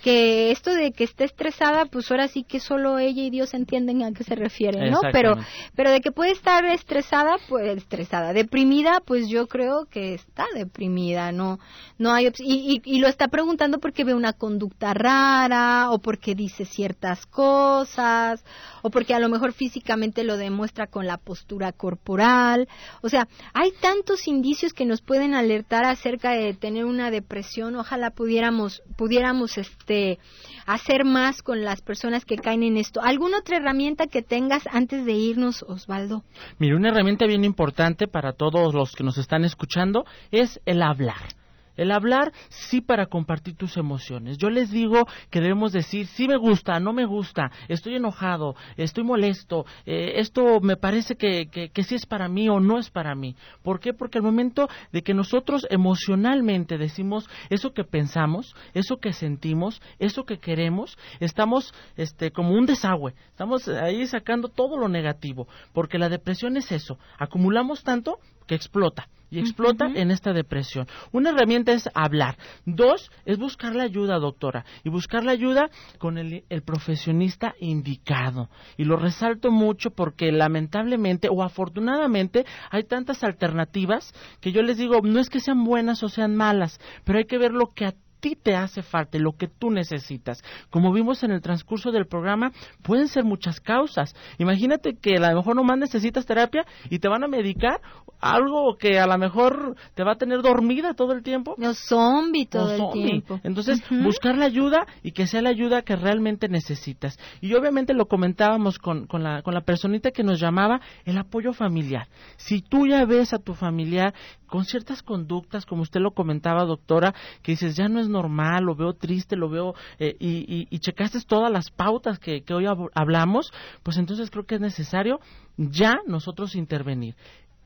[0.01, 4.03] que esto de que esté estresada, pues ahora sí que solo ella y Dios entienden
[4.03, 4.99] a qué se refiere, ¿no?
[5.11, 5.35] Pero,
[5.75, 11.31] pero de que puede estar estresada, pues estresada, deprimida, pues yo creo que está deprimida,
[11.31, 11.59] no,
[11.97, 16.65] no hay y, y, lo está preguntando porque ve una conducta rara o porque dice
[16.65, 18.43] ciertas cosas
[18.81, 22.67] o porque a lo mejor físicamente lo demuestra con la postura corporal,
[23.01, 28.11] o sea, hay tantos indicios que nos pueden alertar acerca de tener una depresión, ojalá
[28.11, 30.19] pudiéramos pudiéramos este este,
[30.65, 33.01] hacer más con las personas que caen en esto.
[33.01, 36.23] ¿Alguna otra herramienta que tengas antes de irnos, Osvaldo?
[36.59, 41.40] Mira, una herramienta bien importante para todos los que nos están escuchando es el hablar.
[41.77, 44.37] El hablar sí para compartir tus emociones.
[44.37, 49.03] Yo les digo que debemos decir sí me gusta, no me gusta, estoy enojado, estoy
[49.03, 52.89] molesto, eh, esto me parece que, que, que, sí es para mí o no es
[52.89, 53.35] para mí.
[53.63, 53.93] ¿Por qué?
[53.93, 60.25] Porque al momento de que nosotros emocionalmente decimos eso que pensamos, eso que sentimos, eso
[60.25, 66.09] que queremos, estamos este, como un desagüe, estamos ahí sacando todo lo negativo, porque la
[66.09, 70.85] depresión es eso, acumulamos tanto que explota y explota en esta depresión.
[71.11, 72.37] Una herramienta es hablar.
[72.65, 78.49] Dos, es buscar la ayuda, doctora, y buscar la ayuda con el, el, profesionista indicado.
[78.77, 84.99] Y lo resalto mucho porque lamentablemente o afortunadamente hay tantas alternativas que yo les digo,
[85.01, 87.93] no es que sean buenas o sean malas, pero hay que ver lo que a
[88.21, 90.41] ti te hace falta, lo que tú necesitas.
[90.69, 92.51] Como vimos en el transcurso del programa,
[92.83, 94.15] pueden ser muchas causas.
[94.37, 97.81] Imagínate que a lo mejor nomás necesitas terapia y te van a medicar
[98.21, 101.55] algo que a lo mejor te va a tener dormida todo el tiempo.
[101.59, 103.39] O zombie todo el tiempo.
[103.43, 107.17] Entonces, buscar la ayuda y que sea la ayuda que realmente necesitas.
[107.41, 111.53] Y obviamente lo comentábamos con, con, la, con la personita que nos llamaba, el apoyo
[111.53, 112.07] familiar.
[112.37, 114.13] Si tú ya ves a tu familiar
[114.45, 118.75] con ciertas conductas, como usted lo comentaba, doctora, que dices, ya no es normal, lo
[118.75, 123.51] veo triste, lo veo, eh, y, y, checaste todas las pautas que, que hoy hablamos,
[123.83, 125.19] pues entonces creo que es necesario
[125.57, 127.15] ya nosotros intervenir.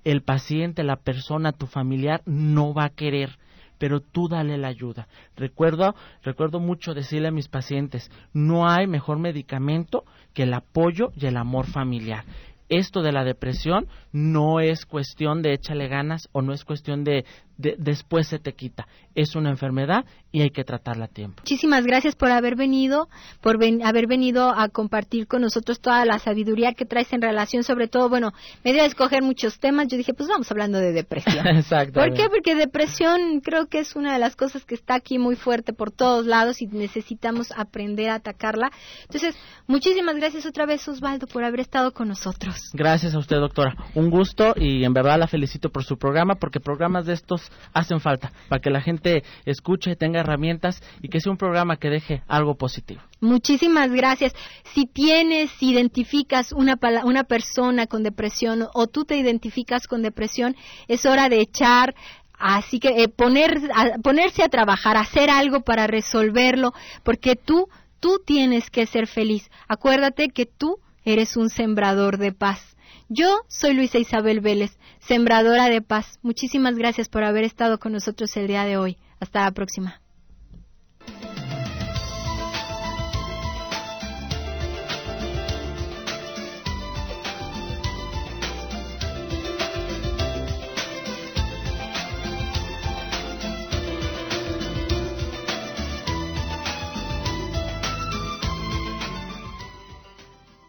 [0.04, 3.38] El paciente, la persona, tu familiar no va a querer
[3.78, 5.10] pero tú dale la ayuda.
[5.36, 11.26] Recuerdo, recuerdo mucho decirle a mis pacientes, no hay mejor medicamento que el apoyo y
[11.26, 12.24] el amor familiar
[12.70, 17.26] esto de la depresión no es cuestión de échale ganas o no es cuestión de,
[17.58, 18.88] después se te quita.
[19.14, 21.42] Es una enfermedad y hay que tratarla a tiempo.
[21.44, 23.08] Muchísimas gracias por haber venido,
[23.42, 27.88] por haber venido a compartir con nosotros toda la sabiduría que traes en relación, sobre
[27.88, 28.34] todo, bueno,
[28.64, 29.88] me dio a escoger muchos temas.
[29.88, 31.48] Yo dije, pues vamos hablando de depresión.
[31.56, 32.00] Exacto.
[32.02, 32.28] ¿Por qué?
[32.30, 35.92] Porque depresión creo que es una de las cosas que está aquí muy fuerte por
[35.92, 38.72] todos lados y necesitamos aprender a atacarla.
[39.04, 39.38] Entonces,
[39.68, 42.56] muchísimas gracias otra vez, Osvaldo, por haber estado con nosotros.
[42.74, 43.76] Gracias a usted, doctora.
[43.94, 48.00] Un gusto y en verdad la felicito por su programa porque programas de estos hacen
[48.00, 52.24] falta para que la gente escuche, tenga herramientas y que sea un programa que deje
[52.28, 53.02] algo positivo.
[53.22, 54.34] Muchísimas gracias.
[54.74, 60.56] Si tienes, si identificas una, una persona con depresión o tú te identificas con depresión,
[60.88, 61.96] es hora de echar
[62.38, 63.62] Así que eh, poner,
[64.04, 66.74] ponerse a trabajar, hacer algo para resolverlo,
[67.04, 67.70] porque tú,
[68.00, 69.50] tú tienes que ser feliz.
[69.68, 72.75] Acuérdate que tú eres un sembrador de paz.
[73.08, 76.18] Yo soy Luisa Isabel Vélez, sembradora de paz.
[76.24, 78.98] Muchísimas gracias por haber estado con nosotros el día de hoy.
[79.20, 80.02] Hasta la próxima.